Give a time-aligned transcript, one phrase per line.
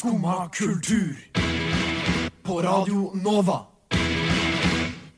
[0.00, 1.16] Skumma kultur.
[2.42, 3.66] På Radio Nova.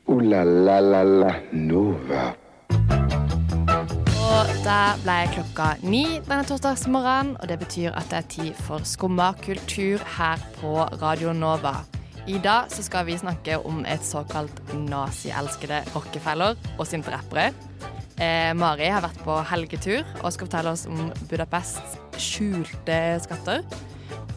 [0.05, 2.23] O-la-la-la-la Nova.
[4.17, 8.83] Og da ble klokka ni denne torsdagsmorgenen, og det betyr at det er tid for
[8.83, 11.77] Skumma kultur her på Radio Nova.
[12.27, 17.53] I dag så skal vi snakke om et såkalt nazielskede rockefeller og sinte rappere.
[18.19, 23.63] Eh, Mari har vært på helgetur og skal fortelle oss om Budapests skjulte skatter.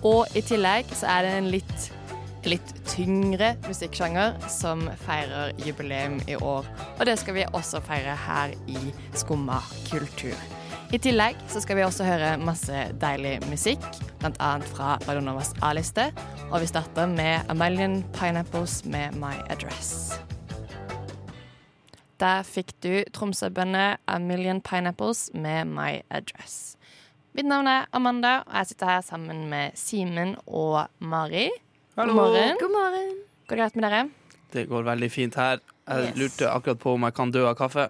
[0.06, 1.86] Og i tillegg så er det en litt,
[2.46, 6.68] litt tyngre musikksjanger som feirer jubileum i år.
[6.98, 9.58] Og det skal vi også feire her i Skumma
[9.90, 10.36] kultur.
[10.94, 13.82] I tillegg så skal vi også høre masse deilig musikk,
[14.20, 14.52] bl.a.
[14.70, 16.12] fra Radionovas A-liste.
[16.52, 20.20] Og vi starter med A Million Pineapples med My Address.
[22.22, 26.75] Der fikk du Tromsø-bønner A Million Pineapples med My Address.
[27.36, 31.48] Mitt navn er Amanda, og jeg sitter her sammen med Simen og Mari.
[31.96, 32.12] Hallo.
[32.14, 32.56] God morgen.
[32.60, 33.10] God morgen.
[33.46, 34.02] Går det greit med dere?
[34.54, 35.60] Det går veldig fint her.
[35.86, 36.16] Jeg Yes.
[36.16, 37.88] lurte akkurat på om jeg kan dø av kaffe.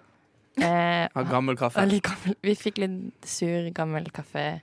[0.59, 1.75] Eh, Av gammel kaffe.
[1.79, 2.35] veldig gammel.
[2.43, 4.61] Vi fikk litt sur, gammel kaffe.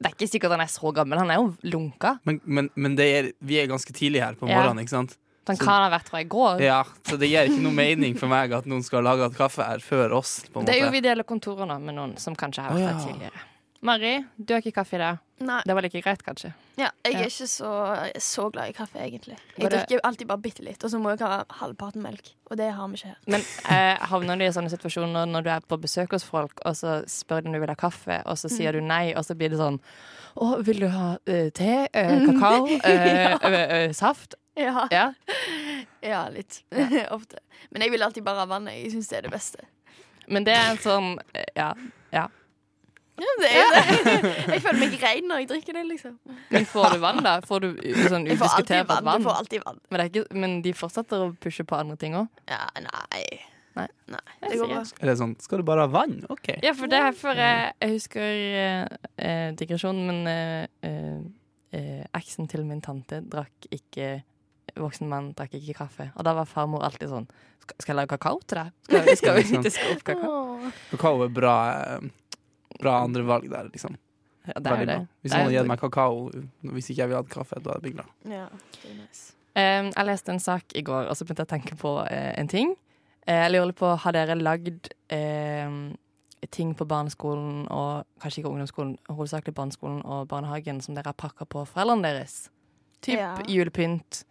[0.00, 2.20] Det er ikke sikkert han er så gammel, han er jo lunka.
[2.24, 4.60] Men, men, men det er, vi er ganske tidlig her på Ja.
[4.62, 5.16] morgenen, ikke sant?
[5.48, 6.60] Han Så- kan ha vært fra i går.
[6.60, 9.78] Ja, Så det gir ikke noe mening for meg at noen skal lage kaffe her
[9.78, 10.44] før oss.
[10.52, 12.78] på en Det er jo vi deler kontorer nå med noen som kanskje har vært
[12.78, 13.06] her her ja.
[13.12, 13.40] tidligere.
[13.80, 15.18] Mari, du har ikke kaffe i dag.
[15.38, 16.52] Nei, Det var like greit, kanskje.
[16.76, 17.18] ja, jeg Ja.
[17.20, 19.36] er ikke så, så glad i kaffe, egentlig.
[19.56, 22.32] Jeg det- drikker alltid bare bitte litt, og så må jeg ha halvparten melk.
[22.50, 23.16] Og det har vi ikke her.
[23.28, 26.74] Men eh, havner du i sånne situasjoner når du er på besøk hos folk, og
[26.74, 29.36] så spør de om du vil ha kaffe, og så sier du nei, og så
[29.36, 29.78] blir det sånn
[30.36, 31.88] Å, vil du ha uh, te?
[31.94, 32.66] Uh, kakao?
[32.66, 33.38] Uh, eh,
[33.86, 34.34] eh, saft?
[34.56, 35.12] Ja, Ja.
[36.02, 36.62] ja litt.
[37.10, 37.38] Ofte.
[37.70, 38.66] Men jeg vil alltid bare ha vann.
[38.66, 39.58] Jeg syns det er det beste.
[40.28, 41.18] Men det er en sånn
[41.56, 41.74] Ja.
[43.18, 44.32] Ja, det er det.
[44.54, 46.16] Jeg føler meg rein når jeg drikker det, liksom.
[46.54, 47.36] Men får du vann, da?
[47.46, 47.68] Får du
[48.08, 49.04] sånn Jeg får alltid udiskutert vann.
[49.08, 49.22] vann?
[49.22, 49.78] Du får alltid vann.
[49.90, 52.28] Men, det er ikke, men de fortsetter å pushe på andre ting òg?
[52.50, 53.24] Ja, nei.
[53.78, 53.86] Nei.
[54.10, 54.80] Nei, det går bra.
[55.04, 56.16] Eller sånn, skal du bare ha vann?
[56.34, 56.48] OK.
[56.64, 58.40] Ja, for det er før jeg, jeg husker
[59.22, 61.20] eh, digresjonen, men eh, eh,
[61.78, 64.16] eh, eksen til min tante drakk ikke
[64.78, 66.04] Voksen mann drakk ikke kaffe.
[66.20, 67.24] Og da var farmor alltid sånn
[67.64, 68.74] Skal, skal jeg lage kakao til deg?
[68.84, 69.06] Skal,
[69.38, 70.72] vi- skal vi skal opp kakao?
[70.92, 71.54] Kakao er bra,
[71.96, 72.10] eh,
[72.80, 73.96] bra andre valg der, liksom.
[74.48, 74.94] Ja, det er Veldig det.
[74.96, 75.06] bra.
[75.22, 76.30] Hvis Det er noen hadde gitt meg kakao
[76.72, 78.12] hvis ikke jeg ville hatt kaffe, da hadde jeg blitt glad.
[78.32, 78.48] Ja,
[78.82, 79.34] det er nice.
[79.98, 82.48] Jeg leste en sak i går, og så begynte jeg å tenke på eh, en
[82.48, 82.76] ting.
[83.26, 85.68] Eh, jeg lurer på, Har dere lagd eh,
[86.54, 91.44] ting på barneskolen, og kanskje ikke ungdomsskolen, hovedsakelig barneskolen og barnehagen, som dere har pakka
[91.44, 92.48] på foreldrene deres?
[93.02, 93.34] Typ Ja.
[93.46, 94.24] julepynt,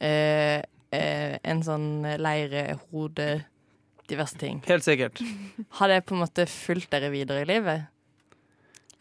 [0.00, 0.60] eh,
[0.92, 3.44] eh, en sånn leirehode,
[4.10, 4.60] diverse ting.
[4.68, 5.20] Helt sikkert.
[5.80, 7.86] Har det på en måte fulgt dere videre i livet?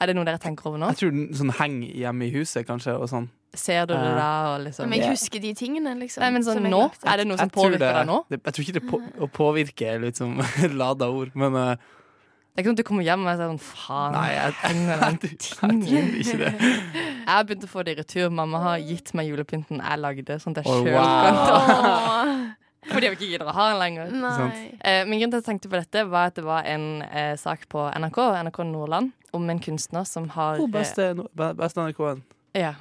[0.02, 0.90] Er det noe dere tenker over nå?
[0.92, 3.30] Jeg tror den sånn henger hjemme i huset, kanskje, og sånn.
[3.54, 4.30] Ser du det da?
[4.56, 4.90] Og liksom?
[4.90, 6.24] Men jeg husker de tingene, liksom.
[6.26, 6.80] Nei, men sånn nå?
[7.06, 8.16] Er det noe som påvirker det- deg nå?
[8.32, 10.40] Det, jeg tror ikke det på, å påvirke er litt som
[10.82, 13.62] lada ord, men uh, Det er ikke sånn at du kommer hjem og er sånn
[13.62, 14.18] faen.
[14.18, 16.52] Nei, jeg, jeg, jeg, jeg, tror ikke det.
[16.98, 18.28] Jeg har begynt å få det i retur.
[18.42, 21.24] Mamma har gitt meg julepynten jeg lagde, sånn at jeg Oh, sjøl wow.
[21.24, 22.58] kan ta
[22.90, 24.14] Fordi vi ikke gidder å ha den lenger.
[24.24, 24.62] Nei.
[24.84, 27.34] Eh, min grunn til at jeg tenkte på dette, var at det var en eh,
[27.40, 31.84] sak på NRK, NRK Nordland, om en kunstner som har Oh, eh, beste, no, beste
[31.84, 32.24] NRK-en.
[32.58, 32.76] Ja.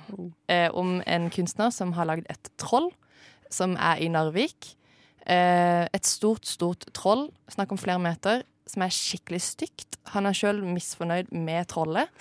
[0.52, 2.90] Eh, om en kunstner som har lagd et troll,
[3.52, 4.74] som er i Narvik.
[5.26, 9.98] Eh, et stort, stort troll, snakk om flere meter, som er skikkelig stygt.
[10.14, 12.10] Han er sjøl misfornøyd med trollet.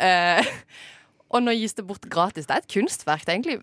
[0.00, 0.40] Eh,
[1.34, 2.46] og nå gis det bort gratis.
[2.48, 3.26] Det er et kunstverk.
[3.26, 3.58] Det er egentlig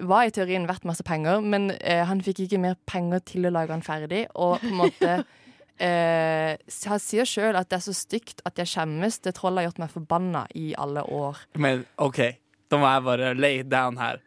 [0.00, 3.52] var i teorien verdt masse penger, men eh, han fikk ikke mer penger til å
[3.54, 5.12] lage han ferdig, og på en måte
[5.88, 6.54] eh,
[6.86, 9.20] Han sier sjøl at det er så stygt at jeg skjemmes.
[9.24, 11.44] Det trollet har gjort meg forbanna i alle år.
[11.60, 12.22] Men OK,
[12.70, 14.20] da må jeg bare lay down her.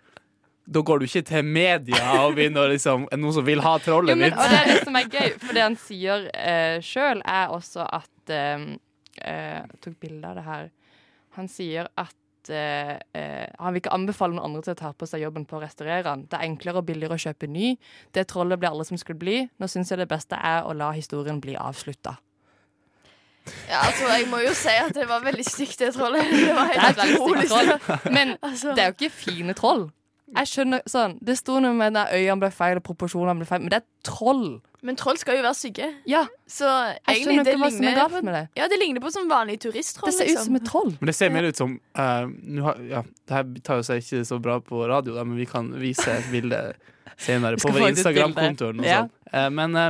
[0.64, 4.36] Da går du ikke til media og begynner liksom noen som vil ha trollet ditt.
[4.38, 7.84] og det er det som er gøy, for det han sier eh, sjøl, er også
[7.84, 8.68] at eh,
[9.20, 10.70] eh, Jeg tok bilde av det her.
[11.36, 12.16] Han sier at
[12.50, 15.58] eh, eh, han vil ikke anbefale noen andre til å ta på seg jobben på
[15.58, 16.26] å restaurere den.
[16.32, 17.74] Det er enklere og billigere å kjøpe ny.
[18.16, 19.40] Det trollet ble alle som skulle bli.
[19.60, 22.18] Nå syns jeg det beste er å la historien bli avslutta.
[23.68, 26.30] Ja, altså, jeg må jo si at det var veldig stygt, det trollet.
[26.32, 28.06] Det var helt utrolig stygt.
[28.12, 28.72] Men Altså.
[28.76, 29.90] det er jo ikke fine troll.
[30.34, 33.62] Jeg skjønner sånn Det sto noe med at øynene ble feil, og proporsjonene ble feil,
[33.66, 34.62] men det er troll.
[34.84, 35.86] Men troll skal jo være stygge.
[36.12, 38.42] Ja, Så jeg egentlig, det er ligner på, med det.
[38.60, 40.10] ja, det ligner på som vanlig turisttroll.
[40.12, 40.46] Det ser ut liksom.
[40.50, 40.90] som et troll.
[41.00, 42.26] Men det ser mer ut som uh,
[42.66, 45.48] har, ja, Det her tar jo seg ikke så bra på radio, da, men vi
[45.48, 46.60] kan vise et bilde
[47.16, 48.74] senere på vår få ut et Instagram-konto.
[48.84, 49.06] Ja.
[49.06, 49.16] sånt.
[49.32, 49.90] Eh, men uh,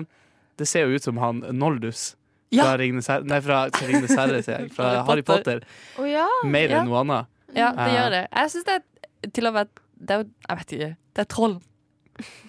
[0.62, 2.14] det ser jo ut som han Noldus
[2.54, 2.68] Ja.
[2.68, 4.74] fra Ringnes herre, nei, fra Ringnes herre, sier jeg.
[4.78, 5.64] Fra Harry Potter.
[5.98, 6.28] Oh, ja.
[6.46, 6.84] Mer Ja.
[6.84, 7.32] enn noe annet.
[7.58, 8.26] Ja, det gjør det.
[8.30, 9.68] Jeg syns det er til og med
[9.98, 10.96] Det er Jeg vet ikke.
[11.16, 11.62] Det er troll.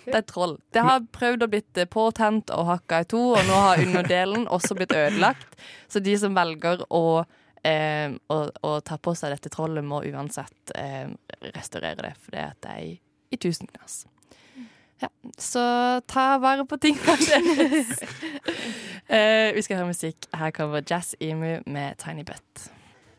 [0.05, 0.58] Det er troll.
[0.75, 4.49] Det har prøvd å blitt eh, påtent og hakka i to, og nå har underdelen
[4.52, 5.56] også blitt ødelagt.
[5.88, 7.25] Så de som velger å,
[7.64, 11.08] eh, å, å ta på seg dette trollet, må uansett eh,
[11.55, 12.99] restaurere det, for det er i,
[13.32, 14.05] i tusen knas.
[15.02, 15.08] Ja,
[15.38, 15.61] så
[16.06, 18.05] ta vare på tingene deres.
[19.08, 20.28] eh, vi skal høre musikk.
[20.32, 22.69] Her kommer Jazz Emu med Tiny Butt.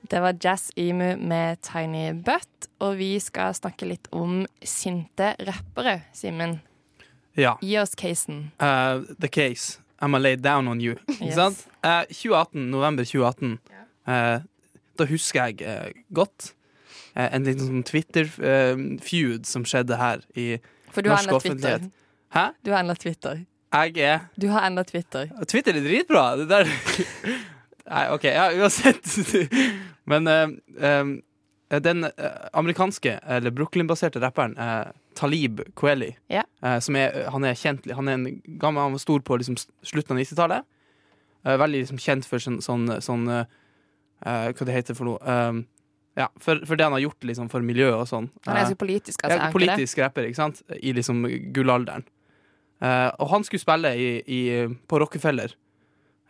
[0.09, 6.01] Det var Jazz Emu med Tiny Butt, og vi skal snakke litt om sinte rappere,
[6.13, 6.59] Simen.
[7.35, 7.55] Ja.
[7.61, 8.51] Gi oss casen.
[8.61, 9.79] Uh, the case.
[10.01, 10.95] I'ma lay down on you.
[11.21, 11.35] Yes.
[11.35, 11.65] sant?
[11.83, 13.57] Eh, 2018, november 2018.
[14.07, 14.43] Uh,
[14.99, 16.51] da husker jeg eh, godt
[17.15, 21.35] eh, en liten sånn Twitter-feud som skjedde her i norsk enda Twitter.
[21.35, 21.89] offentlighet.
[22.35, 22.45] Hæ?
[22.63, 23.41] Du har enda Twitter.
[23.75, 25.31] Jeg er Du har enda Twitter.
[25.47, 26.23] Twitter er dritbra.
[26.39, 26.69] Det der
[27.91, 28.23] Nei, OK.
[28.23, 29.03] Ja, uansett.
[30.05, 30.47] Men eh,
[30.89, 34.55] eh, den eh, amerikanske, eller Brooklyn-baserte rapperen
[35.15, 36.43] Talib Kweli, Ja.
[36.63, 39.57] eh, som er, han er kjent Han er en gammel, han var stor på liksom,
[39.83, 40.65] slutten av 90-tallet.
[41.45, 43.25] Eh, veldig liksom, kjent for sånn, sånn, sånn
[44.25, 45.63] Hva det heter for noe?
[46.15, 48.29] Ja, for, for det han har gjort liksom, for miljøet og sånn.
[48.47, 49.35] Han er så politisk, altså.
[49.35, 50.03] ja, politisk det?
[50.05, 50.61] rapper, ikke sant?
[50.79, 52.05] I liksom gullalderen.
[52.83, 54.39] Uh, og han skulle spille i, i,
[54.87, 55.51] på Rockefeller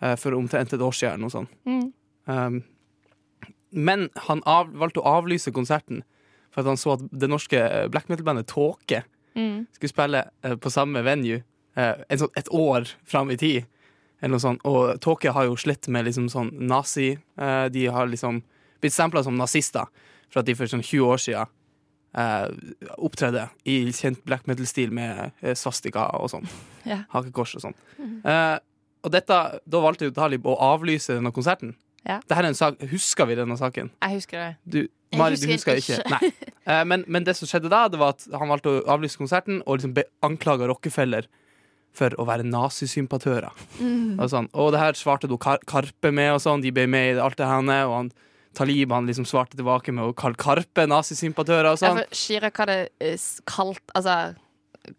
[0.01, 1.21] uh, for omtrent et år siden.
[1.21, 1.53] Noe sånt.
[1.69, 1.85] Mm.
[2.29, 2.59] Um,
[3.75, 6.03] men han av, valgte å avlyse konserten
[6.53, 9.03] for at han så at det norske eh, black metal-bandet Tåke
[9.35, 9.65] Mm.
[9.75, 11.41] skulle spille eh, på samme venue
[11.75, 13.65] eh, sånn, et år fram i tid.
[14.21, 14.61] Eller noe sånt.
[14.63, 18.37] Og Tåke har jo slitt med liksom sånn nazi De har liksom
[18.79, 19.83] blitt stempla som nazister
[20.31, 21.51] for at de for sånn 20 år siden
[22.15, 22.47] Uh,
[23.03, 26.45] opptredde i kjent black metal-stil med svastika og sånn.
[26.87, 27.01] Yeah.
[27.11, 27.75] Hakekors og sånn.
[28.23, 28.55] Uh,
[29.03, 31.73] og dette, da valgte jo Talib å avlyse denne konserten.
[32.05, 32.19] Ja.
[32.21, 33.89] Dette er en sak, Husker vi denne saken?
[34.03, 34.49] Jeg husker det.
[34.65, 36.01] Du, Mari, du husker ikke.
[36.03, 36.11] ikke?
[36.17, 36.33] Nei.
[36.65, 39.59] Eh, men, men det som skjedde da, det var at han valgte å avlyse konserten
[39.69, 39.91] og liksom
[40.25, 41.27] anklaga Rockefeller
[41.93, 43.53] for å være nazisympatører.
[43.77, 44.15] Mm.
[44.17, 44.47] Og, sånn.
[44.49, 46.63] og det her svarte du Kar Karpe med, og sånn.
[46.65, 47.85] De ble med i alt det her.
[47.85, 48.09] Og han,
[48.57, 52.01] Talib han liksom svarte tilbake med å kalle Karpe nazisympatører og Ja, sånn.
[52.01, 54.17] for Chirag hadde eh, kalt Altså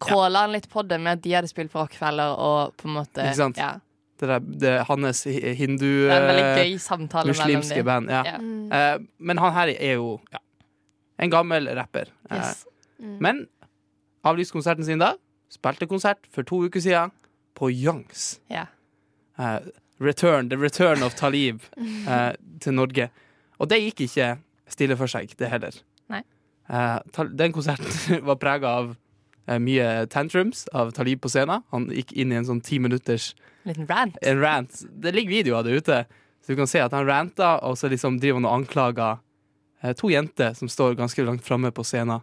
[0.02, 2.96] kråla han litt på det med at de hadde spilt for Rockefeller og på en
[3.00, 3.58] måte Ikke sant?
[3.60, 3.76] Ja.
[4.16, 8.08] Det der, det, hans hindu Det er eh, gøy samtale mellom muslimske band.
[8.10, 8.22] Ja.
[8.24, 8.40] Yeah.
[8.40, 8.72] Mm.
[8.72, 10.40] Eh, men han her er jo ja,
[11.20, 12.12] en gammel rapper.
[12.30, 12.62] Eh, Yes.
[12.98, 13.16] Mm.
[13.20, 13.42] Men
[14.24, 15.14] avlyste konserten sin da.
[15.52, 17.12] Spilte konsert for to uker siden
[17.54, 18.40] på Youngs.
[18.50, 18.66] Yeah.
[19.38, 19.60] Eh,
[20.00, 21.60] return, The Return of Talib
[22.08, 23.10] eh, til Norge.
[23.58, 24.36] Og det gikk ikke
[24.68, 25.76] stille for seg, det heller.
[26.12, 26.22] Nei.
[26.72, 28.94] Eh, den konserten var prega av
[29.62, 31.62] mye tantrums av Talib på scenen.
[31.70, 34.18] Han gikk inn i en sånn ti minutters En liten rant.
[34.22, 34.80] en rant.
[34.90, 36.00] Det ligger video av det ute,
[36.42, 39.18] så du kan se at han ranta, og så liksom driver han og anklager
[39.82, 42.22] eh, to jenter som står ganske langt framme på scenen,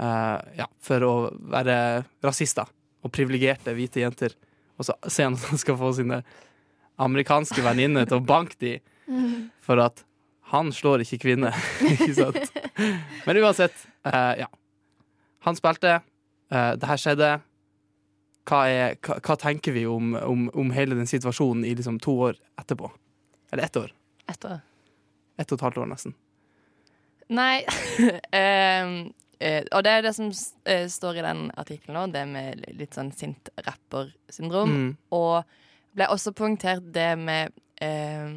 [0.00, 1.14] uh, ja, for å
[1.52, 1.76] være
[2.24, 2.68] rasister
[3.04, 4.36] og privilegerte hvite jenter.
[4.80, 6.22] Og så ser han at han skal få sine
[7.00, 8.78] amerikanske venninner til å banke de
[9.64, 10.04] for at
[10.50, 11.56] han slår ikke kvinner.
[11.92, 12.60] ikke sant?
[13.26, 13.76] Men uansett,
[14.08, 14.48] uh, ja.
[15.46, 16.00] Han spilte,
[16.50, 17.30] eh, det her skjedde.
[18.50, 22.16] Hva, er, hva, hva tenker vi om, om, om hele den situasjonen i liksom to
[22.28, 22.90] år etterpå?
[23.52, 23.92] Eller ett år.
[24.30, 24.60] Etter.
[25.38, 26.14] Ett og et halvt år, nesten.
[27.30, 27.62] Nei
[28.36, 29.10] ehm,
[29.40, 30.26] Uh, Og det er det som
[30.68, 34.74] eh, står i den artikkelen nå, det med litt sånn sint rappersyndrom.
[34.74, 34.90] Mm.
[35.16, 38.28] Og ble også poengtert det med uh,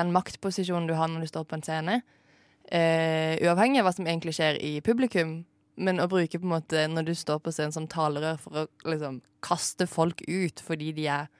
[0.00, 1.98] den maktposisjonen du har når du står på en scene.
[2.70, 5.42] Uavhengig av hva som egentlig skjer i publikum.
[5.80, 8.64] Men å bruke på en måte når du står på scenen som talerør for å
[8.90, 11.30] liksom kaste folk ut fordi de er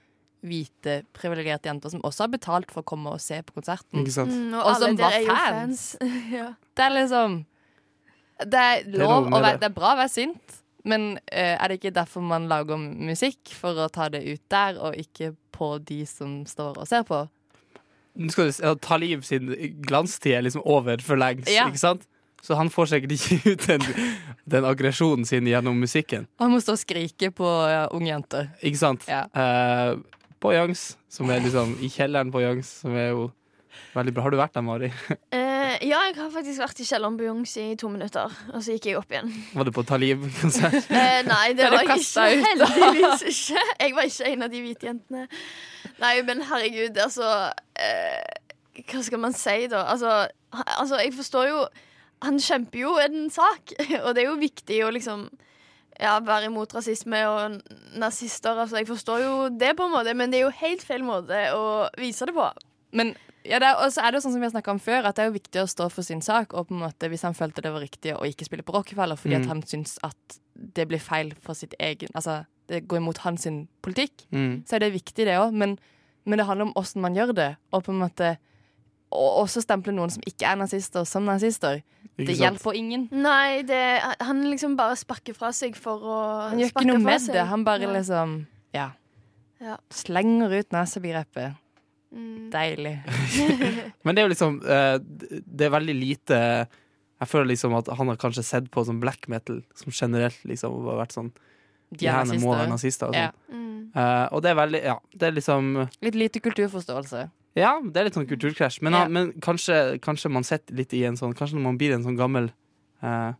[0.41, 4.01] hvite, privilegerte jenter som også har betalt for å komme og se på konserten.
[4.01, 4.33] Ikke sant?
[4.33, 5.83] Mm, og, Og som var fans.
[6.01, 6.13] fans.
[6.39, 6.47] ja.
[6.73, 7.35] Det er liksom
[8.41, 9.61] Det er lov med å være det.
[9.61, 10.55] Det er bra å være sint,
[10.89, 13.53] men uh, er det ikke derfor man lager musikk?
[13.53, 17.21] For å ta det ut der, og ikke på de som står og ser på?
[18.17, 19.53] Nå skal du ta liv sin
[19.85, 21.69] glanstid er liksom over for lengst, Ja.
[21.69, 22.07] ikke sant?
[22.41, 23.85] Så han får sikkert ikke ut den,
[24.49, 26.27] den aggresjonen sin gjennom musikken.
[26.41, 28.49] Han må stå og skrike på ja, unge jenter.
[28.65, 29.05] Ikke sant?
[29.09, 29.27] Ja.
[29.33, 29.99] Eh,
[30.41, 33.27] på Youngs, som er liksom i kjelleren på Youngs, som er jo
[33.93, 34.23] veldig bra.
[34.25, 34.91] Har du vært der, Mari?
[35.71, 38.73] Eh, ja, jeg har faktisk vært i kjelleren på Youngs i to minutter, og så
[38.73, 39.29] gikk jeg opp igjen.
[39.53, 40.89] Var du på Talib-konsert?
[41.01, 42.25] Eh, nei, det var jeg ikke.
[42.25, 42.63] ut.
[42.73, 43.63] Heldigvis ikke.
[43.85, 45.23] Jeg var ikke en av de hvite jentene.
[46.01, 47.29] Nei, men herregud, altså
[47.77, 49.85] eh, Hva skal man si, da?
[49.93, 50.17] Altså,
[50.51, 51.61] altså, jeg forstår jo
[52.21, 53.73] Han kjemper jo en sak,
[54.05, 55.27] og det er jo viktig å liksom
[56.01, 57.59] ja, være imot rasisme og
[58.01, 58.57] nazister.
[58.57, 61.41] Altså, jeg forstår jo det, på en måte, men det er jo helt feil måte
[61.57, 61.65] å
[61.99, 62.47] vise det på.
[62.97, 64.79] Men Ja, det er, og så er det jo sånn som vi har snakket om
[64.85, 66.51] før, at det er jo viktig å stå for sin sak.
[66.53, 69.17] Og på en måte, hvis han følte det var riktig å ikke spille på Rockefeller
[69.17, 69.41] fordi Mm.
[69.41, 70.35] at han syns at
[70.77, 73.47] det blir feil for sitt egen Altså, det går imot hans
[73.81, 74.61] politikk, Mm.
[74.69, 75.53] så er det viktig, det òg.
[75.57, 75.79] Men,
[76.25, 77.57] men det handler om åssen man gjør det.
[77.73, 78.37] Og på en måte
[79.11, 81.81] og også stemple noen som ikke er nazister, som nazister.
[82.17, 82.41] Ikke Det sant?
[82.45, 83.07] hjelper ingen.
[83.11, 83.81] Nei, det,
[84.21, 86.17] han liksom bare sparker fra seg for å
[86.49, 87.33] Han gjør ikke noe med seg.
[87.35, 87.45] det.
[87.49, 87.93] Han bare Nei.
[87.99, 88.35] liksom
[88.73, 88.91] Ja.
[89.61, 89.77] Ja.
[89.93, 91.55] Slenger ut nesebegrepet.
[92.11, 92.49] Mm.
[92.51, 92.97] Deilig.
[94.03, 94.97] Men det er jo liksom eh,
[95.47, 96.39] Det er veldig lite
[97.21, 100.75] Jeg føler liksom at han har kanskje sett på som black metal som generelt liksom
[100.89, 101.29] har vært sånn
[101.91, 102.43] De er nazister.
[102.43, 103.07] må være nazister.
[103.07, 103.29] nazister og Ja.
[103.31, 103.61] sånn.
[103.61, 103.91] Mm.
[103.95, 107.29] Eh, og det er veldig Ja, det er liksom Litt lite kulturforståelse.
[107.55, 108.81] Ja, det er litt sånn kulturkrasj.
[108.81, 109.07] Men, Ja.
[109.07, 112.17] men kanskje, kanskje man sitter litt i en sånn Kanskje når man blir en sånn
[112.17, 112.51] gammel
[113.03, 113.33] eh,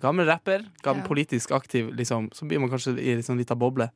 [0.00, 1.08] Gammel rapper, gammel Ja.
[1.08, 3.90] politisk aktiv, liksom, så blir man kanskje i en sånn lita boble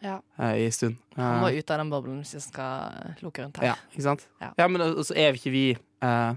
[0.00, 0.20] Ja.
[0.38, 0.96] eh, i en stund.
[1.16, 3.66] Man må Eh, ut av den boblen hvis jeg skal lukke rundt her.
[3.66, 4.26] ja, ikke sant?
[4.40, 4.52] Ja.
[4.58, 6.34] Ja, men og så er ikke vi eh,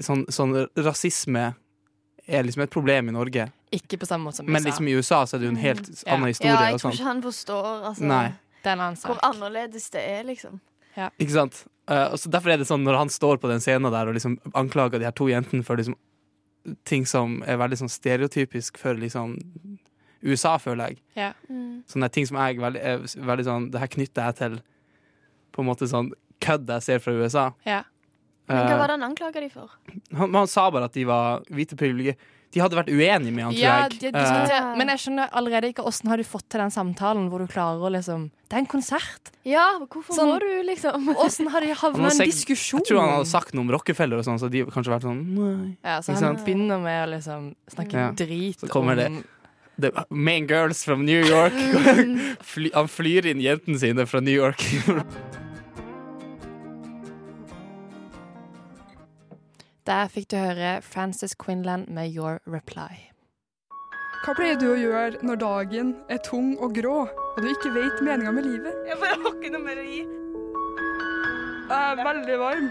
[0.00, 1.54] sånn, sånn rasisme
[2.26, 3.50] er liksom et problem i Norge.
[3.74, 4.52] Ikke på samme måte som USA.
[4.52, 6.04] Men liksom i USA så er det jo en helt Mm.
[6.06, 6.12] Ja.
[6.14, 6.70] annen Ja, historie.
[6.70, 10.60] jeg tror ikke han forstår altså, hvor annerledes det er, liksom.
[11.18, 11.64] Ikke sant?
[11.90, 14.38] Uh, så Derfor er det sånn når han står på den scenen der og liksom
[14.56, 15.96] anklager de her to jentene for liksom
[16.88, 19.34] ting som er veldig sånn stereotypisk for liksom
[20.24, 21.00] USA, føler jeg.
[21.18, 21.32] Ja.
[21.52, 21.82] Mm.
[21.90, 24.54] Sånne ting som jeg veldig, er veldig sånn Det her knytter jeg til
[25.52, 26.08] på en måte sånn
[26.42, 27.44] kødd jeg ser fra USA.
[27.68, 27.82] Ja.
[28.48, 29.70] Men hva Eh, var det han anklaga de for?
[30.16, 32.20] han, han sa bare at de var hvite privilegierte.
[32.54, 33.90] De hadde vært uenige med han, tror Ja, jeg.
[33.98, 37.28] de, de, diskuterer- men jeg skjønner allerede ikke åssen har du fått til den samtalen
[37.32, 39.32] hvor du klarer å liksom Det er en konsert!
[39.44, 41.08] Ja, hvorfor Sånn- må du, liksom?
[41.26, 42.80] Åssen har de havna i en diskusjon?
[42.80, 45.20] jeg tror han hadde sagt noe om Rockefeller og sånn, så de kanskje vært sånn
[45.34, 45.76] Nei.
[45.82, 46.44] Ja, så Ikke han sant?
[46.46, 48.10] begynner med å liksom snakke Ja.
[48.14, 49.24] drit Så kommer det-
[49.76, 51.52] The main girls from New York.
[52.46, 54.62] Fly, han flyr inn jentene sine fra New York.
[59.84, 63.10] Der fikk du høre Frances Quinlan med Your Reply.
[64.24, 68.00] Hva pleier du å gjøre når dagen er tung og grå, og du ikke vet
[68.00, 68.78] meninga med livet?
[68.88, 69.98] Jeg bare har ikke noe mer å gi.
[71.68, 72.70] Jeg er veldig varm.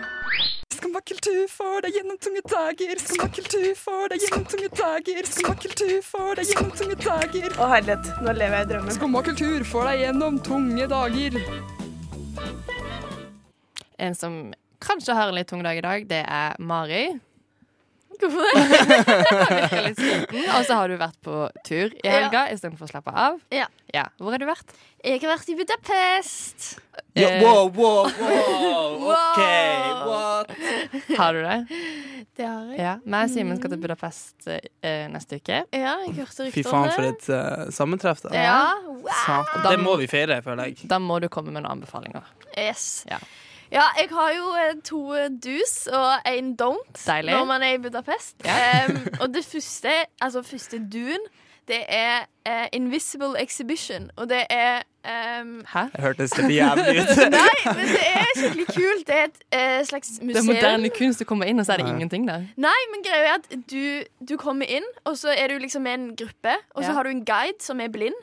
[0.74, 3.04] Skumma kultur får deg gjennom tunge dager.
[3.06, 5.30] Skumma kultur får deg gjennom tunge dager.
[5.36, 7.48] Skumma kultur får deg gjennom tunge dager.
[7.62, 8.98] Å herlighet, nå lever jeg i drømmen.
[8.98, 11.40] Skumma kultur får deg gjennom tunge dager.
[14.02, 14.42] En som
[14.86, 17.06] kanskje har en litt tung dag i dag, det er Mari.
[18.20, 20.48] Hvorfor det?
[20.54, 23.40] Og så har du vært på tur i helga istedenfor å slappe av.
[23.54, 23.68] Ja.
[24.20, 24.74] Hvor har du vært?
[25.04, 26.74] Jeg har vært i Budapest.
[27.18, 29.04] Ja, Eh, wow, wow, wow.
[29.14, 29.42] OK,
[30.08, 30.54] what?
[31.18, 31.58] Har du det?
[32.38, 32.80] Det har jeg.
[32.82, 32.94] Ja.
[33.06, 35.60] Meg og Simen skal til Budapest eh, neste uke.
[35.74, 38.34] Ja, jeg hørte Fy rykter om faen, for et uh, sammentreff, da.
[38.34, 38.62] Ja,
[39.06, 39.50] wow.
[39.68, 40.90] Det må vi feire, føler jeg.
[40.90, 42.26] Da må du komme med noen anbefalinger.
[42.56, 43.04] Yes.
[43.10, 43.22] Ja.
[43.74, 45.00] Ja, jeg har jo eh, to
[45.46, 47.34] do's og en don't Deilig.
[47.34, 48.36] når man er i Budapest.
[48.46, 48.86] Ja.
[48.90, 49.90] um, og det første,
[50.22, 51.26] altså første do'en,
[51.68, 54.10] det er uh, Invisible Exhibition.
[54.16, 54.82] Og det er
[55.42, 55.80] um, Hæ?
[55.94, 57.14] Det hørtes litt jævlig ut.
[57.40, 59.08] Nei, men det er skikkelig kult.
[59.08, 61.20] Det er et uh, slags Det er moderne kunst.
[61.20, 61.96] Du kommer inn, og så er det ja.
[61.96, 62.46] ingenting der.
[62.58, 65.94] Nei, men greia er at du, du kommer inn, og så er du liksom med
[65.94, 66.94] en gruppe, og så Ja.
[66.94, 68.20] har du en guide som er blind.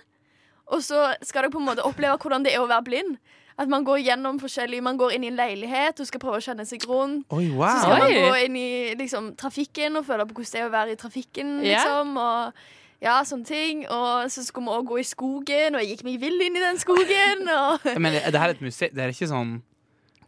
[0.67, 3.17] Og så skal dere på en måte oppleve hvordan det er å være blind.
[3.61, 6.45] At man går gjennom forskjellige Man går inn i en leilighet og skal prøve å
[6.45, 7.27] kjenne seg rundt.
[7.29, 7.81] Oi, Så wow.
[7.83, 10.95] skal man gå inn i liksom, trafikken og føle på hvordan det er å være
[10.95, 11.57] i trafikken.
[11.67, 11.83] Ja.
[11.85, 12.15] yeah.
[12.27, 12.69] og
[13.01, 13.83] ja, sånne ting.
[13.89, 16.63] Og så skulle vi òg gå i skogen, og jeg gikk meg vill inn i
[16.63, 17.49] den skogen.
[17.57, 18.95] Og Men er det her et museum?
[18.97, 19.59] Det er ikke sånn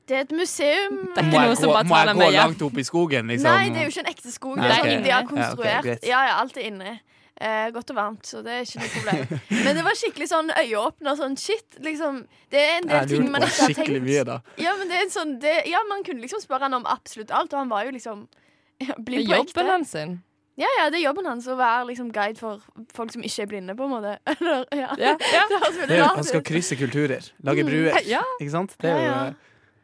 [0.08, 0.96] det er et museum.
[1.14, 2.84] Det er Må ikke noe jeg som gå, bare må jeg gå langt opp i
[2.84, 3.46] skogen, liksom?
[3.46, 4.56] Nei, det er jo ikke en ekte skog.
[4.58, 4.88] Nei, det er ok.
[4.90, 5.88] sånn de har konstruert.
[6.02, 6.94] Ja, ja, alt er inne.
[7.42, 9.38] Eh, godt og varmt, så det er ikke noe problem.
[9.66, 11.16] Men det var skikkelig sånn øyeåpner.
[11.18, 12.20] Sånn shit, liksom.
[12.54, 14.02] Det er en del Jeg ting man ikke har tenkt.
[14.06, 14.36] mye, da.
[14.62, 17.32] Ja, men det er en sånn, det, ja, man kunne liksom spørre han om absolutt
[17.34, 18.28] alt, og han var jo liksom
[18.86, 19.56] ja, Det blind er ekte.
[19.58, 20.14] jobben hans sin.
[20.60, 22.60] Ja, ja, det er jobben hans å være liksom guide for
[22.94, 24.18] folk som ikke er blinde, på en måte.
[24.36, 24.90] Eller, ja.
[25.00, 25.46] Ja, ja.
[25.48, 27.24] Det Det er han skal krysse kulturer.
[27.42, 27.96] Lage bruer.
[28.06, 28.20] Ja.
[28.38, 28.76] Ikke sant?
[28.78, 29.32] Det er jo Ja, ja.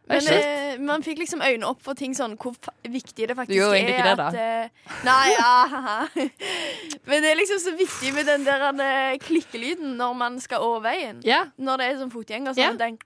[0.08, 2.54] Men eh, man fikk liksom øynene opp for ting sånn hvor
[2.88, 3.74] viktig det faktisk er.
[3.80, 5.96] ikke det, at, eh, nei, ja, haha.
[7.08, 10.80] Men det er liksom så viktig med den der eh, klikkelyden når man skal over
[10.88, 11.20] veien.
[11.26, 11.44] ja.
[11.58, 12.56] Når det er sånn fotgjenger.
[12.56, 12.70] Ja.
[12.72, 12.98] Sånn, den,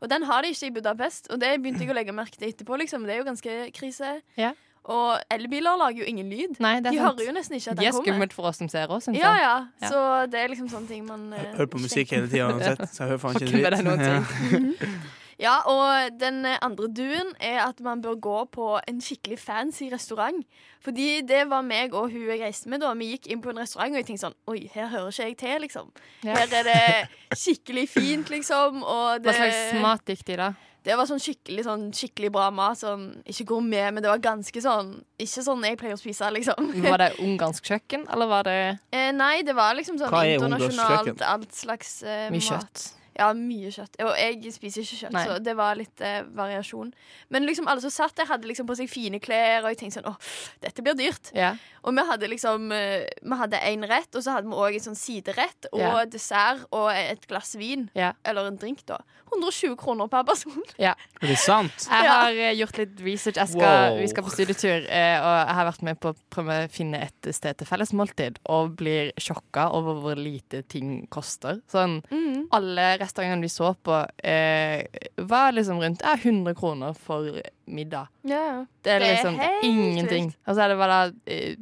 [0.00, 2.48] og den har de ikke i Budapest, og det begynte jeg å legge merke til
[2.52, 2.76] etterpå.
[2.78, 3.06] Liksom.
[3.06, 4.16] Det er jo ganske krise.
[4.38, 4.52] Ja.
[4.88, 6.54] Og elbiler lager jo ingen lyd.
[6.64, 7.18] Nei, det De er sant.
[7.18, 8.06] hører jo nesten ikke at De er den kommer.
[8.06, 9.42] skummelt for oss som ser oss, syns Ja, jeg.
[9.42, 9.56] ja.
[9.82, 9.88] Ja.
[9.92, 13.02] Så det er liksom sånne ting man eh, Hører på musikk hele tida uansett, så
[13.04, 14.32] jeg hører faen Får ikke ikke med det noen dritt.
[14.48, 15.02] ting.
[15.38, 20.42] Ja, og den andre duen er at man bør gå på en skikkelig fancy restaurant.
[20.82, 22.90] Fordi det var meg og hun jeg reiste med da.
[22.98, 25.36] Vi gikk inn på en restaurant, og jeg tenkte sånn Oi, her hører ikke jeg
[25.38, 25.92] til, liksom.
[26.26, 26.34] Ja.
[26.40, 28.82] Her er det skikkelig fint, liksom.
[28.82, 30.50] Og det Hva slags mat gikk de, da?
[30.88, 32.78] Det var sånn skikkelig, sånn skikkelig bra mat.
[32.80, 36.70] Sånn, ikke gourmet, men det var ganske sånn Ikke sånn jeg pleier å spise, liksom.
[36.86, 41.22] Var det ungarsk kjøkken, eller var det Eh, nei, det var liksom sånn er internasjonalt.
[41.22, 42.48] Alt slags eh, mye mat.
[42.50, 42.86] kjøtt?
[43.18, 43.96] Ja, mye kjøtt.
[44.04, 45.24] Og jeg spiser ikke kjøtt, Nei.
[45.26, 46.92] så det var litt eh, variasjon.
[47.34, 49.98] Men liksom alle som satt der, hadde liksom på seg fine klær, og jeg tenkte
[50.00, 50.16] sånn åh,
[50.62, 51.32] dette blir dyrt.
[51.34, 51.56] Ja.
[51.82, 54.86] Og vi hadde liksom eh, Vi hadde én rett, og så hadde vi òg en
[54.88, 56.04] sånn siderett og Ja.
[56.06, 57.88] dessert og et glass vin.
[57.98, 58.12] Ja.
[58.24, 58.98] Eller en drink, da.
[59.32, 60.62] 120 kroner per person.
[60.78, 61.88] Er det sant?
[61.90, 63.36] Jeg har eh, gjort litt research.
[63.36, 63.98] Jeg skal, Wow.
[63.98, 67.02] Vi skal på studietur, eh, og jeg har vært med på å prøve å finne
[67.02, 71.60] et sted til felles måltid, og blir sjokka over hvor lite ting koster.
[71.68, 72.46] Sånn, Mm.
[72.52, 74.84] alle restaurantene vi så på, eh,
[75.28, 78.08] var liksom rundt eh, 100 kroner for middag.
[78.22, 78.64] Ja.
[78.84, 80.34] Det er Det er liksom ingenting.
[80.46, 81.56] Og så er det bare eh,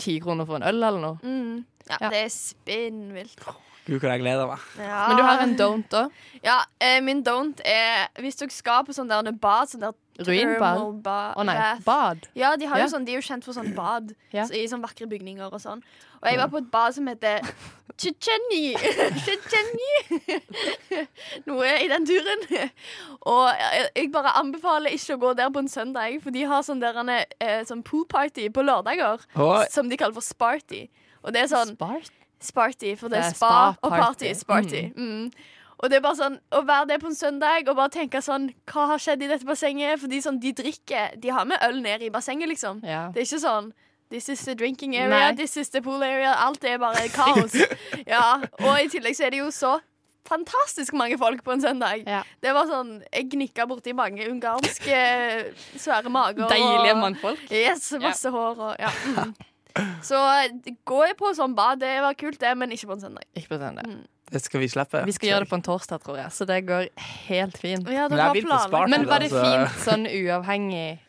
[0.00, 1.18] ti kroner for en øl eller noe.
[1.22, 1.64] Mm.
[1.90, 2.08] Ja, Ja.
[2.08, 3.44] det er spinnvilt.
[3.84, 4.58] Gud, hvor jeg gleder meg.
[4.80, 5.08] Ja.
[5.08, 6.06] Men du har en don't da.
[6.42, 9.92] Ja, eh, min don't er Hvis dere skal på sånn der bad sånn der
[10.24, 10.78] Ruinbad.
[10.78, 12.28] Å oh, nei, bad.
[12.38, 12.84] Ja, de, har Ja.
[12.84, 14.44] jo sånn, de er jo kjent for sånn bad Ja.
[14.46, 15.82] så, i sånn vakre bygninger og sånn.
[16.24, 17.44] Og jeg var på et bad som heter.
[18.00, 18.72] Chicheni.
[21.46, 22.44] Noe i den turen.
[23.20, 23.50] Og
[23.94, 26.98] jeg, bare anbefaler ikke å gå der på en søndag, for de har sånn, der,
[27.38, 29.62] eh, sånn poolparty på lørdager oh.
[29.70, 30.86] som de kaller for Sparty.
[31.24, 32.10] Og det er sånn Spart.
[32.44, 34.34] Sparty, for det Det er er spa og spa-party.
[34.40, 34.82] Sparty.
[34.96, 35.30] Mm.
[35.78, 38.50] Og det er bare sånn å være der på en søndag og bare tenke sånn
[38.70, 40.00] Hva har skjedd i dette bassenget?
[40.00, 42.80] Fordi sånn, de drikker De har med øl ned i bassenget, liksom.
[42.86, 43.08] Ja.
[43.12, 43.72] Det er ikke sånn
[44.10, 45.34] This is the drinking area, Nei.
[45.34, 46.34] this is the pool area.
[46.44, 47.54] Alt er bare kaos.
[48.14, 49.78] ja, Og i tillegg så er det jo så
[50.28, 52.04] fantastisk mange folk på en søndag.
[52.08, 52.22] Ja.
[52.40, 55.00] Det var sånn Jeg gnikka borti mange ungarske
[55.80, 56.46] svære mager.
[56.48, 57.44] Deilige og- mannfolk.
[57.50, 58.92] Yes, masse hår og ja.
[59.16, 59.34] Mm.
[60.06, 60.18] Så
[60.86, 63.24] gå på sånn bad, det var kult, det, men ikke på en søndag.
[63.34, 63.88] Ikke på søndag.
[64.30, 65.02] Det skal vi slippe.
[65.04, 66.86] Vi skal gjøre det på en torsdag, tror jeg, så det går
[67.26, 67.90] helt fint.
[67.90, 68.06] Ja.
[68.08, 69.42] Men var det altså.
[69.42, 71.00] fint sånn uavhengig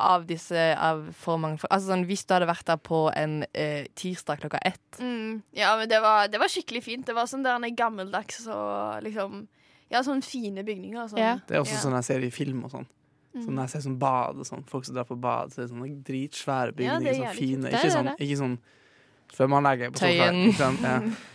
[0.00, 1.70] av disse Av for mange folk?
[1.72, 5.42] Altså sånn, Hvis du hadde vært der på en eh, tirsdag klokka ett Mm.
[5.54, 7.06] Ja, men det var, det var skikkelig fint.
[7.06, 9.46] Det var sånn der gammeldags og liksom
[9.90, 11.08] Ja, sånne fine bygninger.
[11.08, 11.18] Sånn.
[11.18, 11.36] Ja.
[11.46, 11.84] Det er også Ja.
[11.84, 12.86] sånn jeg ser i film og sånn.
[13.34, 13.44] Mm.
[13.44, 15.66] Sånn når jeg ser sånn bad og sånn, folk som drar på bad, så er
[15.66, 17.14] det sånne dritsvære bygninger.
[17.14, 17.70] Ja, sånn fine.
[17.70, 18.58] Ikke sånn, ikke sånn
[19.34, 20.52] svømmeanlegget på Tøyen.
[20.58, 20.80] Sant?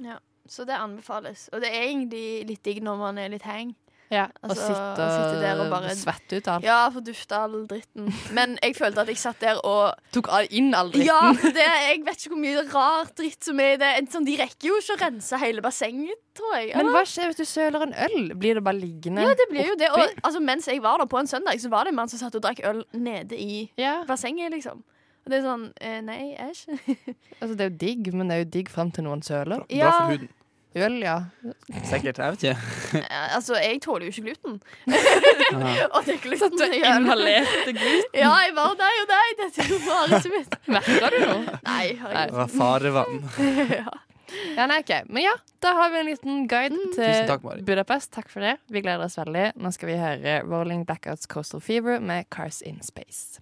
[0.00, 0.16] Ja.
[0.48, 1.48] Så det anbefales.
[1.52, 3.74] Og det er egentlig litt digg når man er litt hang.
[4.10, 6.64] Ja, og Altså, sitte sitte der og bare- svette ut alt.
[6.66, 8.08] Ja, for dufta all dritten.
[8.34, 11.06] Men jeg følte at jeg satt der og Tok inn all dritten.
[11.06, 13.92] Ja, for det, jeg vet ikke hvor mye rar dritt som er i det.
[14.10, 16.74] Sånn, de rekker jo ikke å rense hele bassenget, tror jeg.
[16.76, 18.34] Men hva skjer hvis du søler en øl?
[18.34, 19.22] Blir det bare liggende?
[19.22, 19.28] oppi?
[19.30, 19.90] Ja, det blir jo det.
[19.94, 22.18] Og altså, mens jeg var der på en søndag, så var det en mann som
[22.18, 24.82] satt og drakk øl nede i Ja, bassenget, liksom.
[25.20, 26.66] Og det er sånn eh, Nei, æsj.
[27.42, 29.62] altså Det er jo digg, men det er jo digg fram til noen søler.
[29.68, 30.28] Bra for huden.
[30.76, 31.16] Øl, ja.
[31.88, 32.18] Sikkert.
[32.22, 33.00] Jeg vet ikke.
[33.00, 34.60] Eh, altså, jeg tåler jo ikke gluten.
[34.86, 35.88] Ja.
[35.96, 38.12] Og det er gluten Du inhalerte gluten.
[38.14, 39.24] Ja, jeg var nei og nei.
[39.40, 40.54] Dette er jo marerittet mitt.
[40.70, 41.58] Merker du noe?
[41.66, 43.18] Nei, Det var farevann.
[43.80, 43.96] ja.
[44.54, 44.92] Ja, nei, ok.
[45.10, 46.92] Men ja, da har vi en liten guide Mm.
[46.94, 47.64] til Tusen takk, Mari.
[47.66, 48.12] Budapest.
[48.14, 48.52] Takk for det.
[48.70, 49.48] Vi gleder oss veldig.
[49.58, 53.40] Nå skal vi høre Rolling Blackouts Coastal Fever med Cars in Space.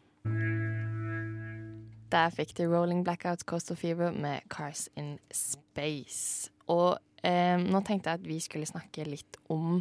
[2.09, 6.49] Der fikk du Rolling Blackouts Coastal Fever med Cars in Space.
[6.73, 9.81] Og eh, nå tenkte jeg at vi skulle snakke litt om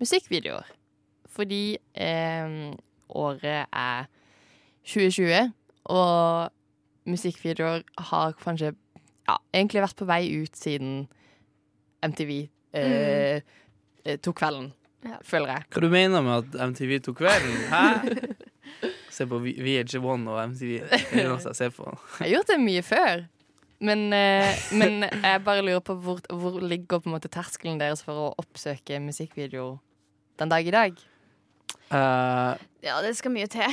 [0.00, 0.68] musikkvideoer.
[1.30, 2.74] Fordi eh,
[3.10, 4.08] året er
[4.86, 5.52] 2020,
[5.90, 6.50] og
[7.10, 11.04] musikkvideoer har kanskje ja, egentlig vært på vei ut siden
[12.06, 12.32] MTV
[12.76, 14.20] eh, mm.
[14.24, 14.70] tok kvelden,
[15.04, 15.16] Ja.
[15.24, 15.64] føler jeg.
[15.72, 17.56] Hva du mener med at MTV tok kvelden?
[17.72, 17.84] Hæ?
[19.14, 19.96] Se på V- VH1
[20.30, 20.72] og MTV.
[20.86, 21.86] Det er noe jeg ser på.
[22.20, 23.24] Jeg har gjort det mye før.
[23.80, 28.02] Men, eh, men jeg bare lurer på hvor, hvor ligger på en måte terskelen deres
[28.04, 29.78] for å oppsøke musikkvideo
[30.40, 30.98] den dag i dag?
[31.90, 33.66] Uh, ja, det skal mye til.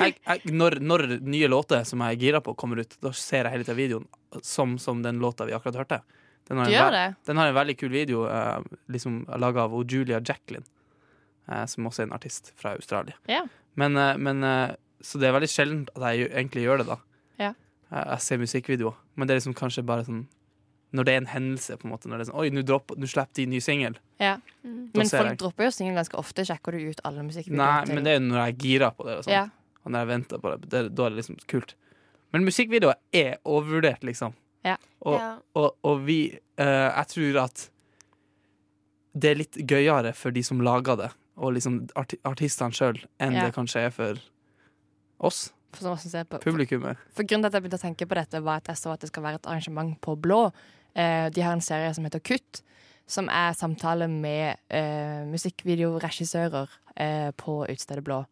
[0.00, 3.46] jeg, jeg, når, når nye låter som jeg er gira på, kommer ut, da ser
[3.46, 6.00] jeg hele tiden videoen som, som den låta vi akkurat hørte.
[6.48, 7.16] Den har, Du en, gjør ve- det?
[7.30, 8.58] den har en veldig kul video uh,
[8.92, 10.66] liksom laga av Julia Jacqueline,
[11.48, 13.16] uh, som også er en artist fra Australia.
[13.30, 13.48] Yeah.
[13.78, 14.42] Men, uh, men
[15.04, 16.96] Så det er veldig sjelden at jeg egentlig gjør det, da.
[17.92, 20.26] Jeg ser musikkvideoer, men det er liksom kanskje bare sånn
[20.92, 22.06] Når det er en hendelse, på en måte.
[22.08, 23.96] Når det er sånn Oi, nå dropp- nå slipper de ny singel.
[24.20, 24.36] Ja.
[24.64, 24.90] Mm.
[24.94, 25.38] Men folk jeg.
[25.38, 26.44] dropper jo singel ganske ofte.
[26.46, 27.56] Sjekker du ut alle musikkvideoer?
[27.58, 29.16] Nei, til- men det er jo når jeg er gira på det.
[29.18, 29.32] Og, sånn.
[29.34, 29.48] ja.
[29.84, 30.94] og når jeg venter på det, det.
[30.94, 31.74] Da er det liksom kult.
[32.32, 34.34] Men musikkvideoer er overvurdert, liksom.
[34.64, 34.76] Ja.
[35.02, 35.38] Og, Ja.
[35.54, 37.68] og, og vi uh, Jeg tror at
[39.16, 43.32] det er litt gøyere for de som lager det, og liksom arti artistene sjøl, enn
[43.34, 43.44] Ja.
[43.46, 44.18] det kanskje er for
[45.20, 47.02] oss, For, på, for, publikummet.
[47.14, 49.04] for grunnen til at jeg begynte å tenke på dette, var at jeg så at
[49.04, 50.46] det skal være et arrangement på Blå.
[50.96, 52.62] Eh, de har en serie som heter Kutt,
[53.06, 58.24] som er samtale med eh, musikkvideoregissører eh, på Utstedet Blå.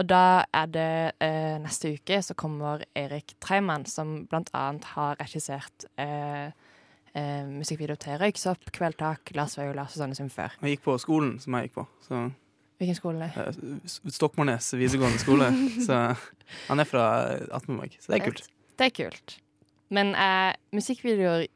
[0.00, 5.18] Og da er det eh, neste uke så kommer Erik Treimann, som blant annet har
[5.20, 6.48] regissert eh,
[7.12, 10.56] eh, musikkvideo til Røyksopp, Kveldtak, Lars Lars og sånne som før.
[10.62, 11.86] Han gikk på skolen som jeg gikk på.
[12.06, 12.22] Så,
[12.82, 15.52] Hvilken skole Stokmarnes eh, Stokmarknes videregående skole.
[15.86, 16.02] så
[16.66, 17.06] han er fra
[17.54, 18.46] Atmemark, så det er kult.
[18.78, 19.36] Det er kult.
[19.92, 21.46] Men er musikkvideoer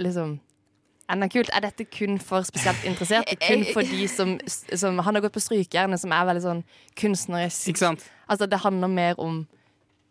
[0.00, 0.38] liksom
[1.12, 1.50] enda kult?
[1.52, 3.36] Er dette kun for spesielt interesserte?
[3.48, 6.64] Kun for de som, som Han har gått på Strykjernet, som er veldig sånn
[7.00, 7.68] kunstnerisk.
[7.72, 8.08] Ikke sant?
[8.28, 9.46] Altså, det handler mer om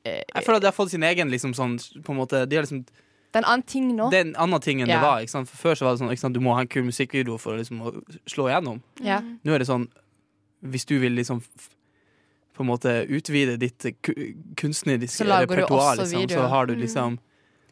[0.04, 2.60] eh, Jeg føler at de har fått sin egen liksom sånn på en måte, de
[2.60, 4.10] har liksom, Det er en annen ting nå.
[4.14, 5.00] Det er en annen ting enn Ja.
[5.00, 5.22] det var.
[5.22, 5.50] Ikke sant?
[5.52, 6.38] For Før så var det sånn ikke sant?
[6.38, 7.94] du må ha en kul musikkvideo for å liksom, å
[8.30, 8.82] slå igjennom.
[9.06, 9.22] Ja.
[9.22, 9.88] Nå er det sånn
[10.62, 11.42] Hvis du vil liksom
[12.58, 13.86] på en måte utvide ditt
[14.58, 17.20] kunstneriske repertoar, liksom, så har du liksom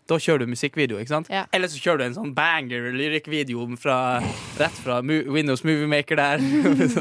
[0.05, 1.29] Da kjører du musikkvideo, ikke sant?
[1.33, 1.47] Ja.
[1.49, 3.65] Eller så kjører du en sånn banger lyrikkvideo
[4.59, 6.43] rett fra Mo Windows Moviemaker der.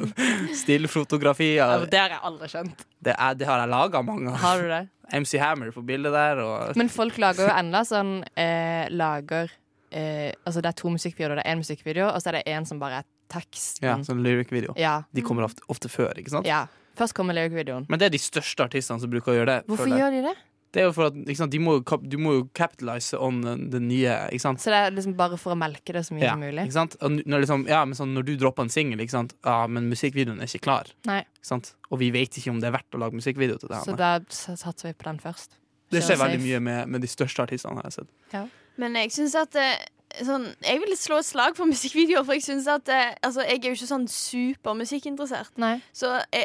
[0.63, 1.51] Stillfotografi.
[1.59, 2.87] Ja, Det har jeg aldri skjønt.
[3.05, 4.41] Det, er, det har jeg laga mange av.
[4.41, 4.81] Har du det?
[5.13, 6.41] MC Hammer på bildet der.
[6.41, 9.53] Og, Men folk lager jo enda sånn eh, Lager
[9.93, 11.43] eh, Altså, det er to musikkvideoer.
[11.43, 13.87] Det er én musikkvideo, og så er det én som bare er teksten.
[13.89, 14.75] ja, sånn lyrikkvideo.
[14.81, 15.03] Ja.
[15.15, 16.47] De kommer ofte, ofte før, ikke sant?
[16.51, 16.67] ja.
[16.95, 17.89] Først kommer lyric-videoen.
[17.91, 19.63] Men det er de største artistene som bruker å gjøre det.
[19.67, 20.35] Hvorfor gjør de det?
[20.75, 21.73] Det er jo for at ikke sant, de må,
[22.07, 24.63] Du må jo capitalize on den den nye, ikke sant?
[24.63, 26.65] Så det er liksom bare for å melke det så mye Ja, som mulig?
[26.69, 26.95] ikke sant?
[27.03, 29.35] Og når, liksom, ja, men sånn, når du dropper en singel, ikke sant?
[29.47, 30.91] Ja, men musikkvideoen er ikke klar.
[31.11, 31.21] Nei.
[31.35, 31.75] Ikke sant?
[31.91, 33.83] Og vi vet ikke om det er verdt å lage musikkvideo til det.
[33.87, 35.59] Så da satser vi på den først.
[35.91, 36.47] Det skjer veldig safe.
[36.47, 37.83] mye med, med de største artistene.
[37.83, 39.83] har sett Men jeg syns at eh,
[40.23, 43.59] sånn, Jeg vil slå et slag for musikkvideoer, for jeg synes at eh, Altså, jeg
[43.65, 45.57] er jo ikke sånn supermusikkinteressert.
[45.59, 45.81] Nei.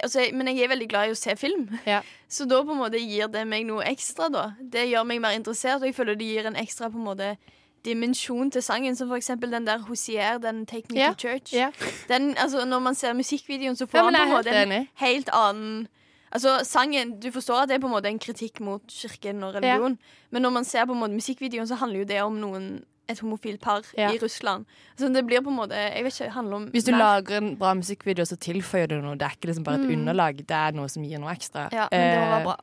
[0.01, 1.67] Altså, men jeg er veldig glad i å se film.
[1.85, 2.01] Ja.
[2.29, 4.29] Så da på en måte gir det meg noe ekstra.
[4.33, 7.07] da Det gjør meg mer interessert, og jeg føler det gir en ekstra på en
[7.09, 7.29] måte
[7.85, 8.95] dimensjon til sangen.
[8.99, 11.13] Som for eksempel den der Hosier, den Take Me Ja.
[11.13, 11.53] to Church.
[11.53, 11.71] Ja.
[12.09, 14.87] Den, altså, når man ser musikkvideoen, så får Ja, man på en måte en enig.
[14.95, 15.87] helt annen
[16.31, 19.55] Altså sangen, Du forstår at det er på en måte en kritikk mot kirken og
[19.55, 19.95] religion,
[20.29, 22.67] men når man ser på en måte musikkvideoen, så handler jo det om noen
[23.09, 24.11] et homofilt par Ja.
[24.13, 24.65] i Russland.
[24.97, 26.99] Så det blir på en måte Jeg vet ikke, handler om Hvis du mer.
[26.99, 29.15] lager en bra musikkvideo, så tilføyer du noe.
[29.17, 31.67] Det er ikke liksom bare et underlag, det er noe som gir noe ekstra.
[31.69, 31.73] Mm.
[31.73, 32.55] Ja, men det Eh, bra.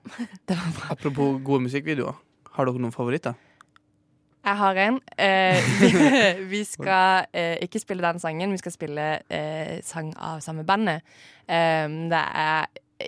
[0.48, 0.90] det var bra.
[0.96, 2.14] Apropos gode musikkvideoer.
[2.56, 3.34] Har dere noen favoritter?
[4.46, 5.00] Jeg har en.
[5.18, 5.88] Eh, vi,
[6.54, 11.02] vi skal eh, ikke spille den sangen, vi skal spille eh, sang av samme bandet.
[11.48, 12.66] Eh, det er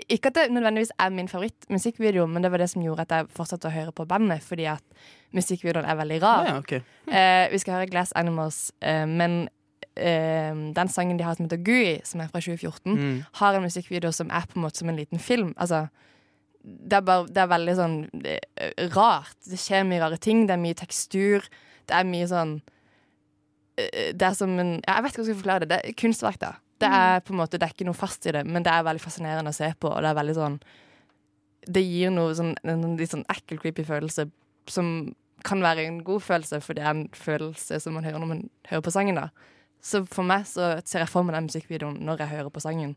[0.09, 3.29] ikke at det nødvendigvis er min favorittmusikkvideo, men det var det som gjorde at jeg
[3.37, 4.83] fortsatte å høre på bandet, fordi at
[5.33, 6.45] musikkvideoen er veldig rar.
[6.49, 6.81] Ja, okay.
[7.09, 9.49] Eh, vi skal høre Glass Animals, eh, men
[9.97, 13.25] eh, den sangen de har som heter Gooey, som er fra 2014, Mm.
[13.41, 15.55] har en musikkvideo som er på en måte som en liten film.
[15.57, 15.89] Altså,
[16.65, 17.97] det er, bare, det er veldig sånn
[18.27, 19.37] er rart.
[19.49, 20.47] Det skjer mye rare ting.
[20.47, 21.41] Det er mye tekstur.
[21.89, 22.61] Det er mye sånn
[23.79, 25.69] eh, Det er som en Jeg vet ikke hvordan jeg skal forklare det.
[25.71, 26.51] Det er kunstverk, da.
[26.79, 28.85] Det er på en måte, det er ikke noe fast i det, men det er
[28.87, 30.61] veldig fascinerende å se på, og det er veldig sånn
[31.69, 34.29] Det gir noe sånn, en litt sånn ekkel, creepy følelse
[34.71, 35.15] som
[35.45, 38.51] kan være en god følelse, for det er en følelse som man hører når man
[38.71, 39.15] hører på sangen.
[39.19, 39.29] da
[39.83, 42.97] Så for meg så ser jeg for meg den musikkvideoen når jeg hører på sangen.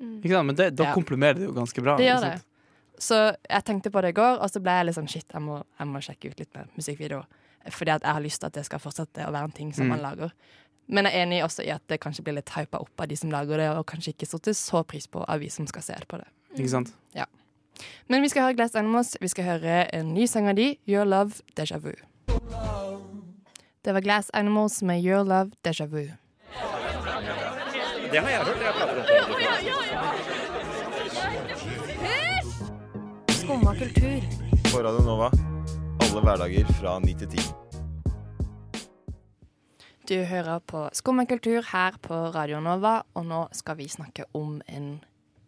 [0.00, 0.46] Ikke sant?
[0.46, 0.94] Men det, da Ja.
[0.94, 1.96] komprimerer det jo ganske bra.
[1.96, 2.42] Det gjør det.
[2.98, 5.42] Så jeg tenkte på det i går, og så ble jeg litt sånn shit, jeg
[5.42, 7.24] må, jeg må sjekke ut litt med musikkvideo.
[7.70, 9.86] Fordi at jeg har lyst til at det skal fortsette å være en ting som
[9.86, 9.88] Mm.
[9.88, 10.32] man lager.
[10.86, 13.16] Men jeg er enig også i at det kanskje blir litt hypa opp av de
[13.16, 15.96] som lager det, og kanskje ikke satt så pris på av vi som skal se
[16.08, 16.28] på det.
[16.58, 16.92] Ikke sant?
[17.16, 17.24] Ja.
[18.08, 19.16] Men vi skal høre Glass Animals.
[19.20, 21.94] Vi skal høre en ny sang av de, Your Love Deja Vu.
[23.84, 26.10] Det var Glass Animals med Your Love Deja Vu.
[28.12, 28.60] Det har jeg hørt.
[28.62, 29.04] Jeg prater om
[33.34, 34.20] Skumma kultur.
[34.72, 35.30] På Radio Nova.
[36.00, 37.63] Alle hverdager fra 9 til 10.
[40.04, 44.98] Du hører på Skummakultur her på Radio Nova, og nå skal vi snakke om en,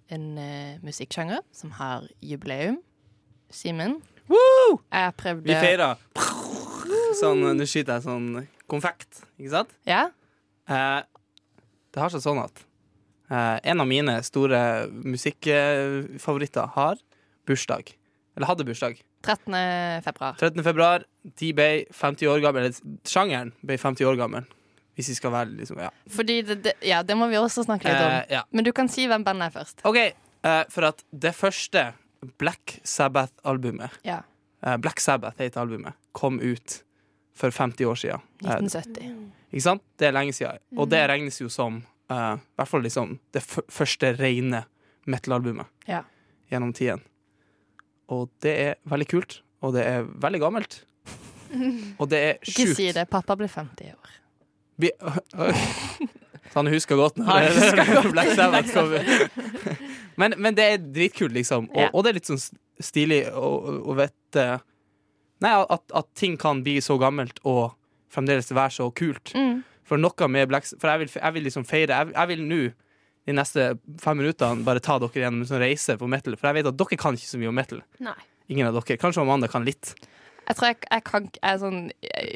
[0.09, 2.79] en uh, musikksjanger som har jubileum.
[3.53, 3.99] Simen.
[4.33, 6.01] Jeg prøvde Vi feirer.
[7.21, 8.31] Sånn, Nå skyter jeg sånn
[8.71, 9.77] konfekt, ikke sant?
[9.89, 10.07] Ja?
[10.73, 11.05] Eh,
[11.93, 12.65] det har seg sånn at
[13.29, 16.99] eh, en av mine store musikkfavoritter har
[17.47, 17.93] bursdag.
[18.37, 19.05] Eller hadde bursdag.
[19.27, 20.03] 13.
[20.07, 20.37] februar.
[20.41, 20.63] 13.
[20.65, 21.05] februar.
[21.41, 22.69] De ble 50 år gammel.
[22.69, 24.47] Eller sjangeren ble 50 år gammel.
[24.97, 25.91] Hvis vi skal være liksom Ja.
[26.09, 28.13] Fordi det, det, ja, det må vi også snakke litt om.
[28.15, 28.43] Eh, ja.
[28.51, 29.83] Men du kan si hvem bandet er først.
[29.85, 31.93] OK, eh, for at det første
[32.41, 34.23] Black Sabbath-albumet Ja.
[34.65, 35.93] eh, Black Sabbath heter albumet.
[36.13, 36.83] Kom ut
[37.37, 38.21] for 50 år siden.
[38.45, 39.33] Eh, 1970.
[39.53, 39.83] Ikke sant?
[39.99, 40.59] Det er lenge siden.
[40.79, 44.65] Og det regnes jo som eh, I hvert fall liksom det første rene
[45.07, 46.03] metal-albumet Ja.
[46.51, 47.01] gjennom tiden.
[48.13, 50.83] Og det er veldig kult, og det er veldig gammelt.
[52.01, 53.07] Og det er Ikke si det.
[53.09, 54.15] Pappa ble 50 i år.
[54.83, 54.91] Vi,
[56.51, 58.11] så han husker godt når Han husker.
[58.13, 59.07] Black Sabbath kommer.
[60.17, 61.71] Men, men det er dritkult, liksom.
[61.71, 62.43] Og, og det er litt sånn
[62.83, 63.53] stilig å,
[63.93, 64.47] å vite
[65.45, 67.75] Nei, at, at ting kan bli så gammelt og
[68.13, 69.35] fremdeles være så kult.
[69.37, 69.59] Mm.
[69.87, 72.61] For noe med Black For jeg vil, jeg vil liksom feire Jeg, jeg vil nå
[73.27, 73.69] de neste
[74.03, 76.37] fem minuttene bare ta dere gjennom en sånn reise på metal.
[76.39, 77.81] For jeg vet at dere kan ikke så mye om metal.
[78.07, 78.15] Nei.
[78.55, 78.97] Ingen av dere.
[79.03, 79.95] Kanskje Amanda kan litt.
[80.47, 81.79] Jeg tror jeg, jeg kan jeg sånn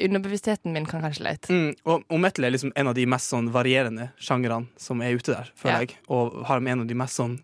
[0.03, 1.47] Underbevisstheten min kan kanskje litt.
[1.47, 5.15] Mm, og, og metal er liksom en av de mest sånn varierende sjangrene som er
[5.15, 5.79] ute der, føler Ja.
[5.85, 5.95] jeg.
[6.11, 7.37] Og har en av de mest sånn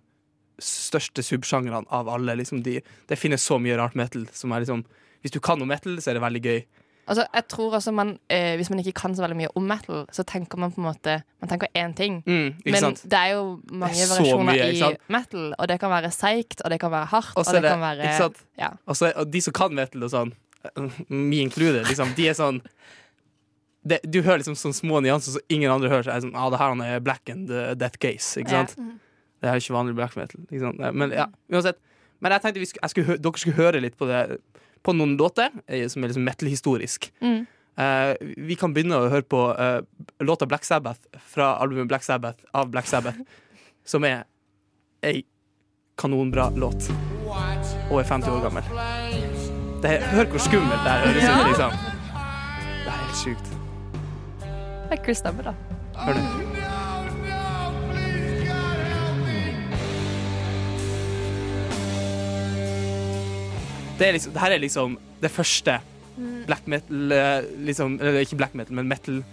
[0.59, 2.35] største subsjangrene av alle.
[2.39, 4.83] Liksom de, det finnes så mye rart metal som er liksom
[5.23, 6.59] Hvis du kan noe metal, så er det veldig gøy.
[7.07, 10.05] Altså, jeg tror også man, eh, Hvis man ikke kan så veldig mye om metal,
[10.11, 12.17] så tenker man på en måte Man tenker én ting.
[12.27, 13.01] Mm, Men sant?
[13.03, 16.69] det er jo mange er variasjoner mye, i metal, og det kan være seigt, og
[16.73, 18.43] det kan være hardt, Og og, det, det, kan være sant?
[18.59, 18.69] ja.
[18.87, 20.33] Også, og de som kan metal og sånn,
[21.09, 22.61] me included, liksom, de er sånn
[23.87, 26.03] det, Du hører liksom sånne små nyanser som ingen andre hører.
[26.03, 27.47] Så er sånn, ah, det her er black and
[27.79, 28.35] death case.
[28.41, 28.65] Ikke Ja.
[28.65, 28.75] sant?
[29.39, 30.41] Det er ikke vanlig black metal.
[30.59, 30.79] Sant?
[30.93, 31.77] Men ja, uansett.
[32.23, 34.21] Men jeg tenkte vi skulle, jeg skulle, dere skulle høre litt på det
[34.85, 37.11] På noen låter eh, som er liksom metal-historisk.
[37.21, 37.45] Mm.
[37.77, 38.13] Uh,
[38.49, 39.83] vi kan begynne å høre på uh,
[40.25, 43.19] låta Black Sabbath fra albumet Black Sabbath av Black Sabbath,
[43.85, 44.23] som er
[45.05, 45.21] ei
[46.01, 46.89] kanonbra låt.
[47.91, 48.73] Og er 50 år gammel.
[49.83, 51.81] Det er, hør hvor skummelt det høres ut, liksom.
[52.81, 53.57] Det er helt sjukt.
[54.41, 55.53] Det er Chris stemme, da.
[56.01, 56.56] Hør det.
[63.97, 65.79] Det, er liksom, det her er liksom det første
[66.47, 69.23] black metal eh, liksom, Eller ikke black metal, men metal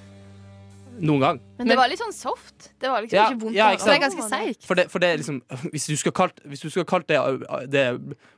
[1.01, 1.39] noen gang.
[1.59, 2.69] Men det var litt sånn soft.
[2.79, 3.57] Det var liksom Ja, ikke vondt.
[3.57, 4.63] ja, ikke det er ganske seigt.
[4.69, 5.41] For det, for det er liksom
[5.73, 7.85] Hvis du skulle kalt, hvis du skulle kalt det, uh, det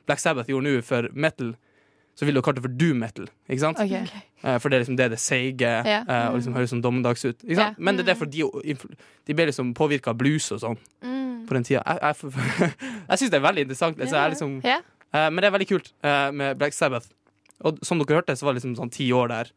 [0.07, 1.53] Black Sabbath gjorde nå, for metal,
[2.17, 3.27] så ville du kalt det for doom metal.
[3.47, 3.77] Ikke sant?
[3.77, 4.07] Okay.
[4.41, 6.01] Eh, For det er liksom det det seige Ja.
[6.01, 7.37] eh, og liksom høres sånn dommedags ut.
[7.45, 7.77] Ikke sant?
[7.77, 7.83] Ja.
[7.83, 8.41] Men det er derfor de,
[8.73, 8.95] influ-
[9.27, 11.45] de ble liksom påvirka av blues og sånn Mm.
[11.47, 11.83] på den tida.
[11.85, 12.71] Jeg, jeg,
[13.09, 13.99] jeg syns det er veldig interessant.
[14.01, 14.77] Altså, jeg liksom, Ja.
[14.79, 14.81] eh,
[15.13, 17.09] men det er veldig kult eh, med Black Sabbath.
[17.65, 19.53] Og som dere hørte, så var det liksom sånn ti år der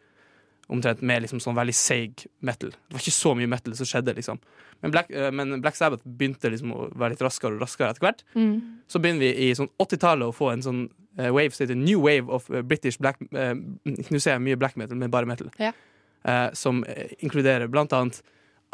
[0.71, 2.71] omtrent med liksom sånn veldig seig metal.
[2.71, 4.39] Det var ikke så mye metal som skjedde, liksom.
[4.81, 8.07] Men Black, eh, men Black Sabbath begynte liksom å være litt raskere og raskere etter
[8.07, 8.25] hvert.
[8.39, 8.55] Mm.
[8.89, 10.83] Så begynner vi i sånn 80-tallet å få en sånn
[11.19, 14.59] eh, wave som heter New Wave of eh, British Black eh, Nå ser jeg mye
[14.61, 15.51] black metal, men bare metal.
[15.61, 15.75] Ja.
[16.23, 18.23] Eh, som eh, inkluderer blant annet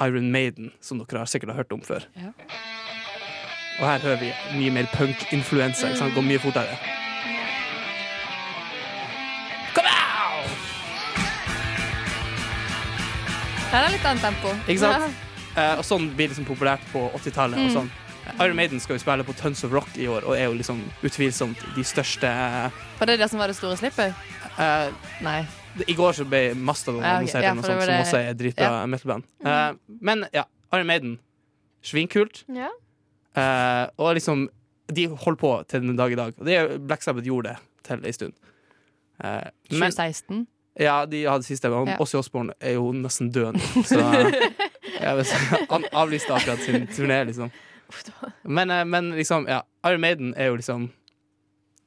[0.04, 2.04] Iron Maiden, som dere har sikkert har hørt om før.
[2.20, 2.34] Ja.
[3.78, 5.90] Og her hører vi mye mer punk-influensa.
[5.92, 6.14] Mm.
[6.14, 6.76] Går mye fortere.
[9.76, 10.50] Come out!
[13.72, 14.56] Ja, det er litt annet tempo.
[14.66, 15.22] Ikke sant?
[15.56, 17.56] Eh, og sånn blir det liksom populært på 80-tallet.
[17.56, 17.70] Mm.
[17.72, 17.86] sånn.
[18.44, 20.82] Iron Maiden skal jo spille på Tons of Rock i år, og er jo liksom
[21.00, 22.28] utvilsomt de største
[22.98, 24.12] Var det det som var det store slippet?
[24.60, 24.90] eh,
[25.24, 25.38] Nei.
[25.88, 27.32] I går så ble Mastadon Ja, ok.
[27.32, 28.84] annonsert, Ja, det som også er dritbra Ja.
[28.92, 29.24] metalband.
[29.48, 30.44] Eh, men ja,
[30.76, 31.16] Iron Maiden.
[31.80, 32.44] Svinkult.
[32.52, 32.68] Ja.
[33.36, 34.48] Eh, og liksom
[34.88, 36.34] De holder på til den dag i dag.
[36.38, 37.56] Og det Black Sabbath gjorde det
[37.88, 38.32] til ei stund.
[39.24, 40.46] Eh, men 2016.
[40.78, 41.68] ja, de hadde siste.
[41.68, 41.96] Men Ja.
[42.00, 44.00] Ossie Osborne er jo nesten død nå, så
[45.72, 47.50] Han avlyste akkurat sin turné, liksom.
[48.42, 49.62] Men, uh, men liksom, ja.
[49.86, 50.90] Iron Maiden er jo liksom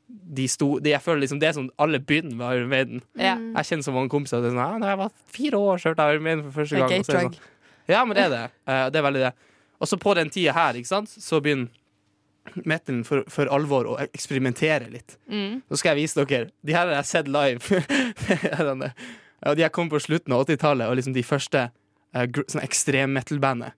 [0.10, 3.02] de sto, de, jeg føler liksom Det er sånn alle begynner med Iron Maiden.
[3.16, 3.36] Ja.
[3.38, 6.24] Jeg kjenner så mange kompiser som sånn, ja, da jeg var fire år, jeg Iron
[6.24, 7.06] Maiden for første gang.
[7.06, 7.36] sånn,
[7.90, 8.44] ja, men det er det.
[8.66, 9.34] Uh, det er veldig det.
[9.80, 11.72] Og så på den tida her, ikke sant, så begynner
[12.66, 15.18] metalen for, for alvor å eksperimentere litt.
[15.30, 15.62] Mm.
[15.64, 16.50] Nå skal jeg vise dere.
[16.66, 17.82] De her har jeg sett live.
[19.48, 23.78] Og de her kom på slutten av 80-tallet, og liksom de første uh, sånn ekstrem-metal-bandet.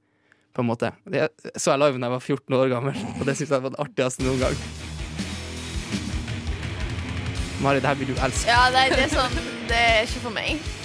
[0.51, 0.89] På en måte.
[1.05, 3.75] Det så jeg live da jeg var 14 år gammel, og det syns jeg var
[3.75, 4.57] det artigste noen gang.
[7.61, 8.49] Mari, det her vil du elske.
[8.49, 10.80] Ja, nei, det er sånn Det er ikke for meg.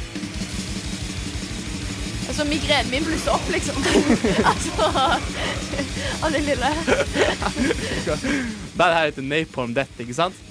[2.36, 3.76] Altså, migrenen min blusser opp, liksom.
[4.50, 4.88] altså
[6.20, 6.68] Av det lille.
[8.76, 10.42] Det her heter Napalm Death, ikke sant?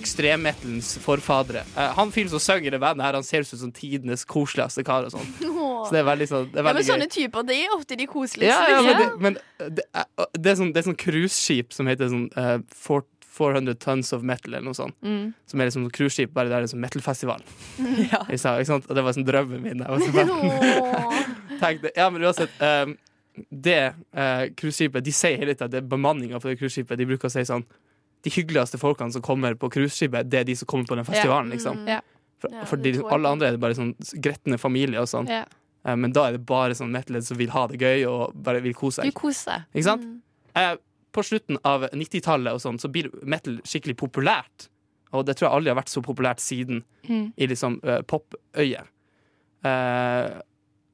[0.00, 1.66] Ekstremmetallens forfadere.
[1.74, 4.80] Uh, han fyren som synger i det bandet, her Han ser ut som tidenes koseligste
[4.88, 5.04] kar.
[5.04, 7.58] og sånn Så det er veldig, så, det er Ja, men veldig sånne typer, det
[7.66, 8.56] er ofte de koseligste.
[8.56, 9.20] Ja, ja, men, liksom.
[9.20, 12.56] det, men det, er, det er sånn, det er sånn cruiseskip som heter sånn uh,
[12.72, 13.04] four-
[13.36, 14.96] 400 Tons of Metal, eller noe sånt.
[15.04, 15.32] Mm.
[15.46, 17.42] Som er liksom sånn cruiseskip, bare der det er liksom metal-festival.
[18.06, 18.22] Ja.
[18.26, 18.88] Ikke sant?
[18.88, 19.82] Og det var sånn drømmen min.
[19.84, 22.96] Jeg var så tenkte, ja, men uansett um,
[23.48, 23.78] Det
[24.16, 26.98] uh, cruiseskipet De sier hele tida at det er bemanninga på det cruiseskipet.
[27.00, 27.64] De bruker å si sånn
[28.24, 31.52] De hyggeligste folkene som kommer på cruiseskipet, det er de som kommer på den festivalen.
[31.54, 32.00] liksom Ja.
[32.40, 35.28] For, Ja, for de, alle andre er det bare sånn gretne familier og sånn.
[35.32, 35.46] Ja.
[35.86, 38.60] Eh, men da er det bare sånn metalheads som vil ha det gøy og bare
[38.64, 39.08] vil kose seg.
[39.72, 40.04] Ikke sant?
[40.56, 40.74] Eh,
[41.16, 44.68] på slutten av 90-tallet sånn, så blir metal skikkelig populært.
[45.16, 47.32] Og det tror jeg aldri har vært så populært siden Mm.
[47.38, 48.88] i liksom uh, popøyet.
[49.62, 50.40] Uh,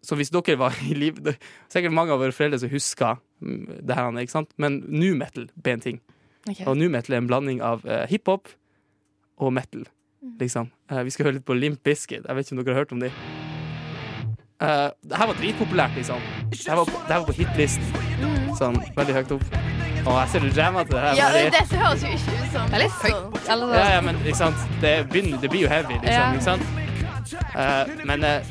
[0.05, 1.39] så hvis dere var i liv det er
[1.73, 4.53] Sikkert mange av våre foreldre som husker mm, det her, ikke sant?
[4.61, 6.01] men nu metal ble en ting.
[6.49, 6.67] Okay.
[6.67, 8.53] Og nu metal er en blanding av uh, hiphop
[9.39, 9.87] og metal.
[10.41, 10.69] Liksom.
[10.93, 12.27] Uh, vi skal høre litt på Limp Bizkit.
[12.27, 13.42] Jeg vet ikke om dere har hørt om de.
[14.61, 16.21] Eh, det her var dritpopulært, liksom.
[16.51, 17.85] Det her var, på- det her var på hitlisten.
[18.59, 19.43] Sånn veldig høyt opp.
[20.03, 21.15] Og jeg ser du jammer til det her.
[21.17, 21.51] Ja, Marie.
[21.51, 23.49] dette høres jo ikke ut som Det er litt høyt.
[23.49, 24.57] Eller Ja, ja, men ikke sant?
[24.81, 26.13] Det, begynner, det blir jo heavy, liksom.
[26.13, 26.33] Ja.
[26.33, 26.63] Ikke sant?
[27.55, 28.43] Eh, men eh,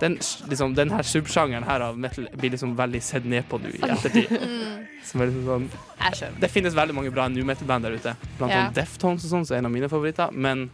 [0.00, 0.18] den,
[0.48, 3.80] liksom, den her subsjangeren her av metal blir liksom veldig sett ned på nå i
[3.88, 4.28] ettertid.
[5.06, 5.68] Som er liksom sånn
[6.02, 6.40] Jeg skjønner.
[6.42, 8.16] Det finnes veldig mange bra new metal-band der ute.
[8.38, 8.58] Blant Ja.
[8.66, 10.32] annet Deftones og sånn, som er en av mine favoritter.
[10.32, 10.68] Men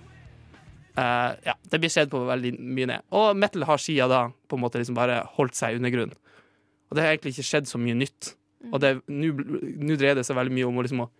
[0.96, 3.06] eh, ja, det blir sett på veldig mye ned.
[3.16, 6.12] Og metal har siden da på en måte liksom bare holdt seg under grunn.
[6.90, 8.34] Og det har egentlig ikke skjedd så mye nytt.
[8.72, 11.10] Og det- nå dreier det seg veldig mye om å liksom å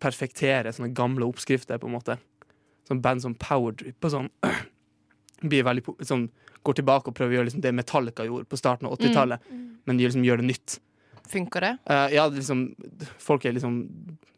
[0.00, 2.18] perfektere sånne gamle oppskrifter, på en måte.
[2.88, 4.30] Sånn band som Powerdrip og sånn.
[5.50, 6.28] Blir veldig, sånn,
[6.64, 9.40] går tilbake og prøver å gjøre liksom det Metallica gjorde på starten av 80-tallet,
[9.86, 10.78] men de liksom gjør det nytt.
[11.28, 11.72] Funker det?
[11.90, 12.60] Uh, ja, det liksom
[13.18, 13.80] Folk er liksom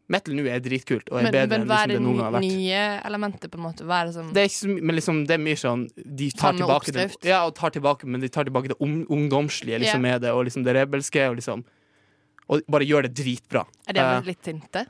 [0.08, 2.42] Metal nå er dritkult og er Men, bedre enn liksom det noen gang har Men
[2.42, 2.56] vært.
[2.56, 3.84] nye elementer, på en måte?
[3.84, 4.66] Det som Det er så
[4.98, 8.44] liksom, det er mye sånn De tar tilbake det, ja, tar tilbake, men de tar
[8.48, 11.64] tilbake det un ungdomslige liksom, med det, og liksom det rebelske, og liksom
[12.48, 13.66] Og bare gjør det dritbra.
[13.86, 14.86] Er det Eh, litt sinte?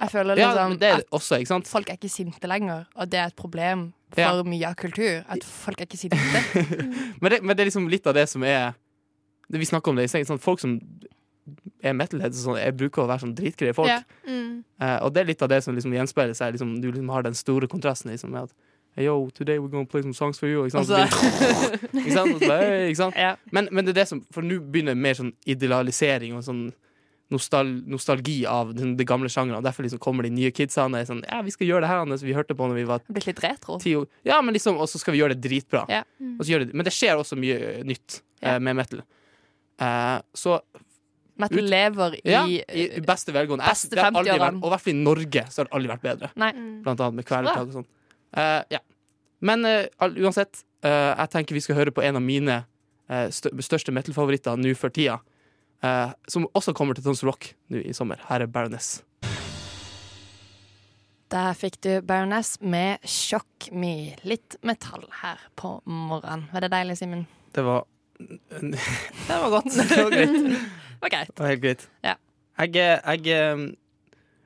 [0.00, 1.66] Jeg føler liksom ja, det er at også, sant?
[1.68, 4.42] folk er ikke sinte lenger, og det er et problem for Ja.
[4.42, 5.24] mye av kultur.
[5.28, 6.16] At folk er ikke sinte.
[7.20, 8.74] Men det, men det er liksom litt av det som er
[9.50, 10.24] det Vi snakker om det i seng.
[10.38, 10.78] Folk som
[11.82, 13.90] er metalhead, så sånn, jeg bruker å være sånn dritgreie folk.
[13.90, 14.00] Ja.
[14.26, 14.64] Mm.
[14.80, 16.56] Uh, og det er litt av det som liksom gjenspeiler seg.
[16.56, 18.56] Liksom, du liksom har den store kontrasten liksom, med at
[18.96, 20.64] Hey, yo, today we're gonna play some songs for you.
[20.66, 20.90] Ikke sant?
[20.90, 22.40] Og så- ikke sant?
[22.42, 23.14] Bare, ikke sant?
[23.14, 23.36] Ja.
[23.54, 26.72] Men, men det er det som For nå begynner mer sånn idealisering og sånn
[27.30, 29.62] nostal nostalgi av den, det gamle sjangrene.
[29.62, 32.02] Derfor liksom kommer de nye kidsene og er sånn Ja, vi skal gjøre det her
[32.02, 32.24] Anders.
[32.26, 33.78] vi hørte på når vi var Blitt litt retro.
[34.26, 35.84] Ja, men liksom, og så skal vi gjøre det dritbra.
[35.86, 39.04] Og så gjør det, men det skjer også mye nytt eh, med metal.
[39.78, 40.58] Eh, så
[41.40, 42.60] Metal Ut- lever i, ja, i
[42.98, 43.66] i beste velgående.
[43.66, 45.90] Beste det har aldri vært- Og i hvert fall i Norge så har det aldri
[45.94, 46.30] vært bedre.
[46.36, 46.52] Nei.
[46.84, 47.88] Blant annet med kvelertak og sånn.
[48.36, 48.78] Uh, ja.
[49.40, 49.86] Men uh,
[50.20, 52.60] uansett, uh, jeg tenker vi skal høre på en av mine
[53.10, 55.16] eh, største metal-favoritter nå for tida.
[55.82, 58.20] eh, som også kommer til Tons Rock nå i sommer.
[58.28, 59.00] Her er Baroness.
[61.30, 64.16] Der fikk du Baroness med Sjokk Me.
[64.26, 66.48] Litt metall her på morgenen.
[66.52, 67.26] Var det deilig, Simen?
[67.54, 67.84] Det var
[68.20, 69.72] Det var godt.
[69.90, 70.38] Det var greit.
[70.38, 71.34] Det var greit.
[71.34, 71.84] Det var helt greit.
[72.04, 72.14] Ja.
[72.60, 73.74] Jeg, jeg, jeg,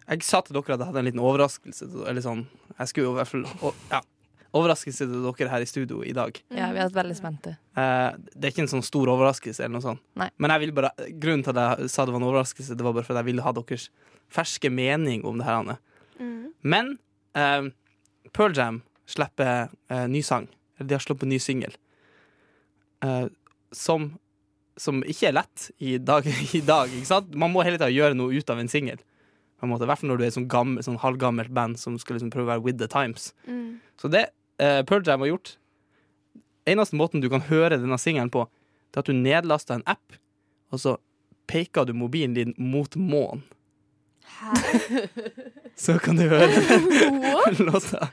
[0.07, 1.89] jeg sa til dere at jeg hadde en liten overraskelse.
[2.07, 2.45] Eller sånn
[2.79, 3.47] Jeg skulle jo i hvert fall
[3.91, 4.01] ja,
[4.55, 6.39] Overraskelse til dere her i studio i dag.
[6.55, 7.57] Ja, vi har vært veldig spente.
[7.75, 10.05] Eh, det er ikke en sånn stor overraskelse, eller noe sånt.
[10.21, 10.29] Nei.
[10.39, 12.95] Men jeg vil bare, grunnen til at jeg sa det var en overraskelse, det var
[12.95, 13.89] bare fordi jeg ville ha deres
[14.31, 15.65] ferske mening om det her.
[15.65, 15.77] Anne.
[16.23, 16.53] Mm.
[16.63, 16.95] Men
[18.35, 20.49] Pearl Jam slipper eh, ny sang.
[20.79, 21.75] Eller de har sluppet ny singel.
[23.05, 23.27] Eh,
[23.77, 24.13] som,
[24.81, 26.27] som ikke er lett i dag,
[26.59, 26.93] i dag.
[26.93, 27.35] Ikke sant?
[27.39, 29.03] Man må hele tida gjøre noe ut av en singel.
[29.65, 32.33] I hvert fall når du er et sånn, gammel, sånn halvgammelt band som skal liksom
[32.35, 33.31] prøve å være with the times.
[33.49, 33.81] Mm.
[34.01, 34.27] Så det
[34.61, 35.55] uh, Pearl Jam har gjort
[36.69, 38.47] Eneste måten du kan høre denne singelen på,
[38.89, 40.15] Det er at du nedlaster en app,
[40.73, 40.95] og så
[41.51, 43.43] peker du mobilen din mot månen.
[45.77, 46.49] Så kan du høre
[47.69, 48.09] låta.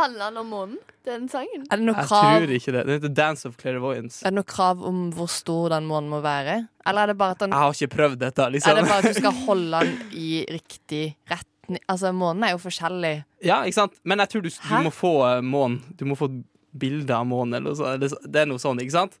[0.00, 1.66] Handler den om månen, den sangen?
[1.70, 2.82] Er det noe Jeg krav, tror ikke det.
[2.88, 4.20] Den heter Dance of Clairvoyance.
[4.24, 6.56] er det noe krav om hvor stor den månen må være?
[6.86, 8.76] Eller er det bare at den Jeg har ikke prøvd dette, Er liksom.
[8.80, 11.82] det bare at du skal holde den i riktig retning?
[11.88, 13.14] Altså, månen er jo forskjellig.
[13.46, 13.92] Ja, ikke sant?
[14.04, 14.76] Men jeg tror du, Hæ?
[14.80, 15.82] du må få uh, månen.
[15.96, 16.26] Du må få
[16.72, 17.94] bilde av månen, eller noe sånt.
[17.94, 19.18] Eller så- Det er noe sånn, ikke sant?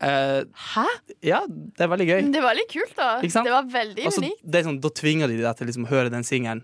[0.00, 0.84] Eh, Hæ?
[1.26, 2.20] ja, det er veldig gøy.
[2.32, 3.08] Det var litt kult, da.
[3.18, 3.48] Ikke sant?
[3.48, 4.42] Det var veldig Altså, unikt.
[4.46, 6.62] det er sånn, da tvinger de deg til liksom å høre den singelen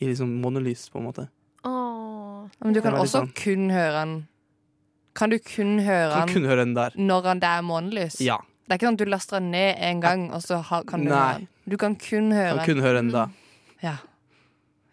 [0.00, 1.24] i liksom månelys, på en måte.
[1.64, 2.15] Åh.
[2.64, 3.32] Men du kan Det også sånn.
[3.34, 4.28] kun høre den
[5.14, 6.90] Kan du kun høre Kan den kun høre den der.
[6.96, 8.20] når den er månelys?
[8.20, 8.36] Ja.
[8.68, 11.04] Det er ikke sånn at du laster den ned en gang, og så ha, kan
[11.04, 11.16] du Nei.
[11.18, 11.48] høre den.
[11.68, 12.66] Du kan kun høre Kan den.
[12.76, 13.26] kun høre den da.
[13.82, 13.96] Ja.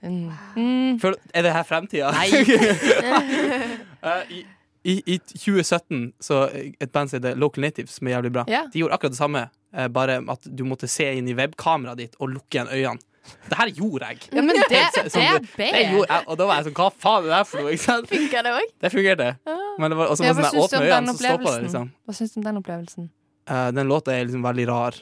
[0.03, 0.31] Mm.
[0.55, 0.99] Mm.
[0.99, 2.11] Føl- Er det her fremtida?
[2.11, 2.29] Nei.
[4.03, 4.45] Eh, i,
[4.83, 6.49] i, I 2017 så
[6.81, 8.65] et band som heter Local Natives, som er jævlig bra, Ja.
[8.67, 12.15] de gjorde akkurat det samme, eh, bare at du måtte se inn i webkameraet ditt
[12.19, 12.99] og lukke igjen øynene.
[13.49, 14.17] Det her gjorde jeg.
[14.34, 16.17] Ja, men det, Så- det sånn, er Det bedre.
[16.28, 17.71] og da var jeg sånn Hva faen er det her for noe?
[17.78, 17.95] Ikke?
[18.09, 18.67] Funka det òg?
[18.84, 19.30] Det fungerte.
[19.80, 21.61] Men det var også Ja, sånn åpne øynene, så stoppa det.
[21.69, 21.89] Liksom.
[22.07, 23.09] Hva syns du om den opplevelsen?
[23.49, 24.99] Uh, den låta er liksom veldig rar.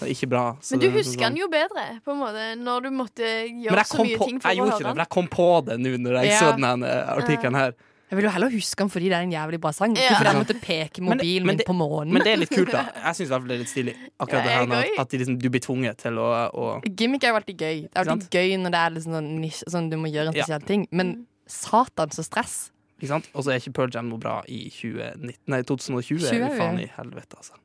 [0.00, 0.44] Det er ikke bra.
[0.62, 3.26] så Men du er husker sånn- den jo bedre, på en måte, når du måtte
[3.50, 4.94] gjøre så mye på, ting for å høre det, den.
[4.94, 6.38] for jeg kom på det nå når jeg Ja.
[6.40, 7.74] så denne eh, artikkelen her.
[8.06, 9.96] Jeg vil jo heller huske den fordi det er en jævlig bra sang.
[9.98, 12.12] Ikke fordi jeg måtte peke mobilen men min det- på månen.
[12.14, 12.84] Men det er litt kult, da.
[13.08, 13.94] Jeg syns det er litt stilig.
[14.22, 17.24] Akkurat det her med at, at de liksom, du blir tvunget til å, å Gimmick
[17.26, 17.80] er jo alltid gøy.
[17.88, 20.44] Det er alltid gøy når det er liksom sånn, sånn du må gjøre en Ja.
[20.46, 20.86] spesiell ting.
[20.92, 22.70] Men satan, så stress.
[23.00, 23.26] Ikke sant?
[23.34, 26.30] Og så er ikke Pearl Jam noe bra i 2019, nei, 2020.
[26.30, 27.58] 20, er faen i helvete, altså.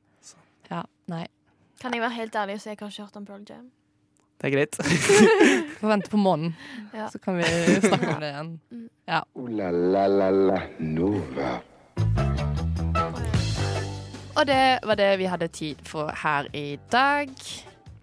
[0.72, 1.28] Ja, nei.
[1.80, 3.70] Kan jeg være helt ærlig og si jeg har ikke hørt om Pearl Jam?
[4.42, 4.78] Det er greit.
[5.82, 6.56] Får vente på månen,
[6.94, 7.08] Ja.
[7.14, 7.44] så kan vi
[7.84, 8.50] snakke om det igjen.
[9.08, 9.20] Ja.
[9.50, 11.52] la la la la Nova.
[14.36, 17.30] Og det var det vi hadde tid for her i dag.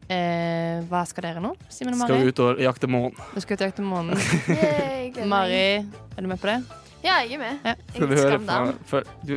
[0.09, 2.25] Eh, hva skal dere nå, Simen og Skal Mari?
[2.25, 3.17] vi ut og jakte månen?
[3.35, 5.27] Du skal ut og jakte månen.
[5.29, 6.61] Mari, er du med på det?
[7.09, 7.65] Ja, jeg er med.
[7.65, 7.75] Ja.
[7.95, 8.59] Skal vi høre fra,
[8.91, 9.35] for, du,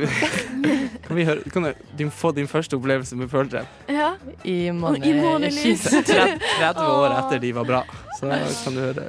[1.06, 1.68] kan vi høre Kan
[1.98, 3.72] du få din første opplevelse med Pearl Jam?
[3.88, 4.12] Ja.
[4.44, 5.88] I I månelys.
[5.88, 7.82] 30 30 år etter de var bra.
[8.18, 9.08] Så kan du høre.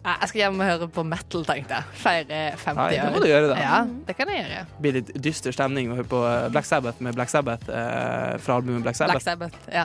[0.00, 1.96] Jeg skal hjem og høre på metal, tenkte jeg.
[2.00, 2.78] Feire 50 år.
[2.80, 3.56] Nei, det må du gjøre, da.
[3.60, 4.62] Ja, det kan jeg gjøre.
[4.80, 8.56] Blir litt dyster stemning å høre på eh, Black Sabbath med Black Sabbath eh, fra
[8.56, 9.20] albumet Black Sabbath.
[9.20, 9.28] Black.
[9.28, 9.68] Sabbath.
[9.68, 9.84] Ja.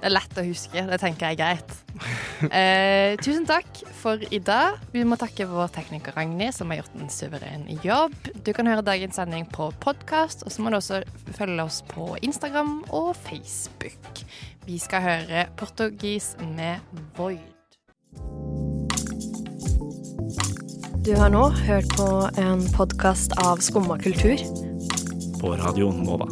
[0.00, 0.82] Det er lett å huske.
[0.88, 1.78] Det tenker jeg er greit.
[2.40, 4.78] Eh, tusen takk for i dag.
[4.94, 8.14] Vi må takke vår tekniker Ragnhild, som har gjort en suveren jobb.
[8.46, 11.02] Du kan høre dagens sending på podkast, og så må du også
[11.36, 14.24] følge oss på Instagram og Facebook.
[14.64, 16.80] Vi skal høre portugis med
[17.18, 17.44] Void.
[21.04, 22.08] Du har nå hørt på
[22.40, 24.40] en podkast av Skumma kultur.
[25.44, 26.28] På Radio Nova.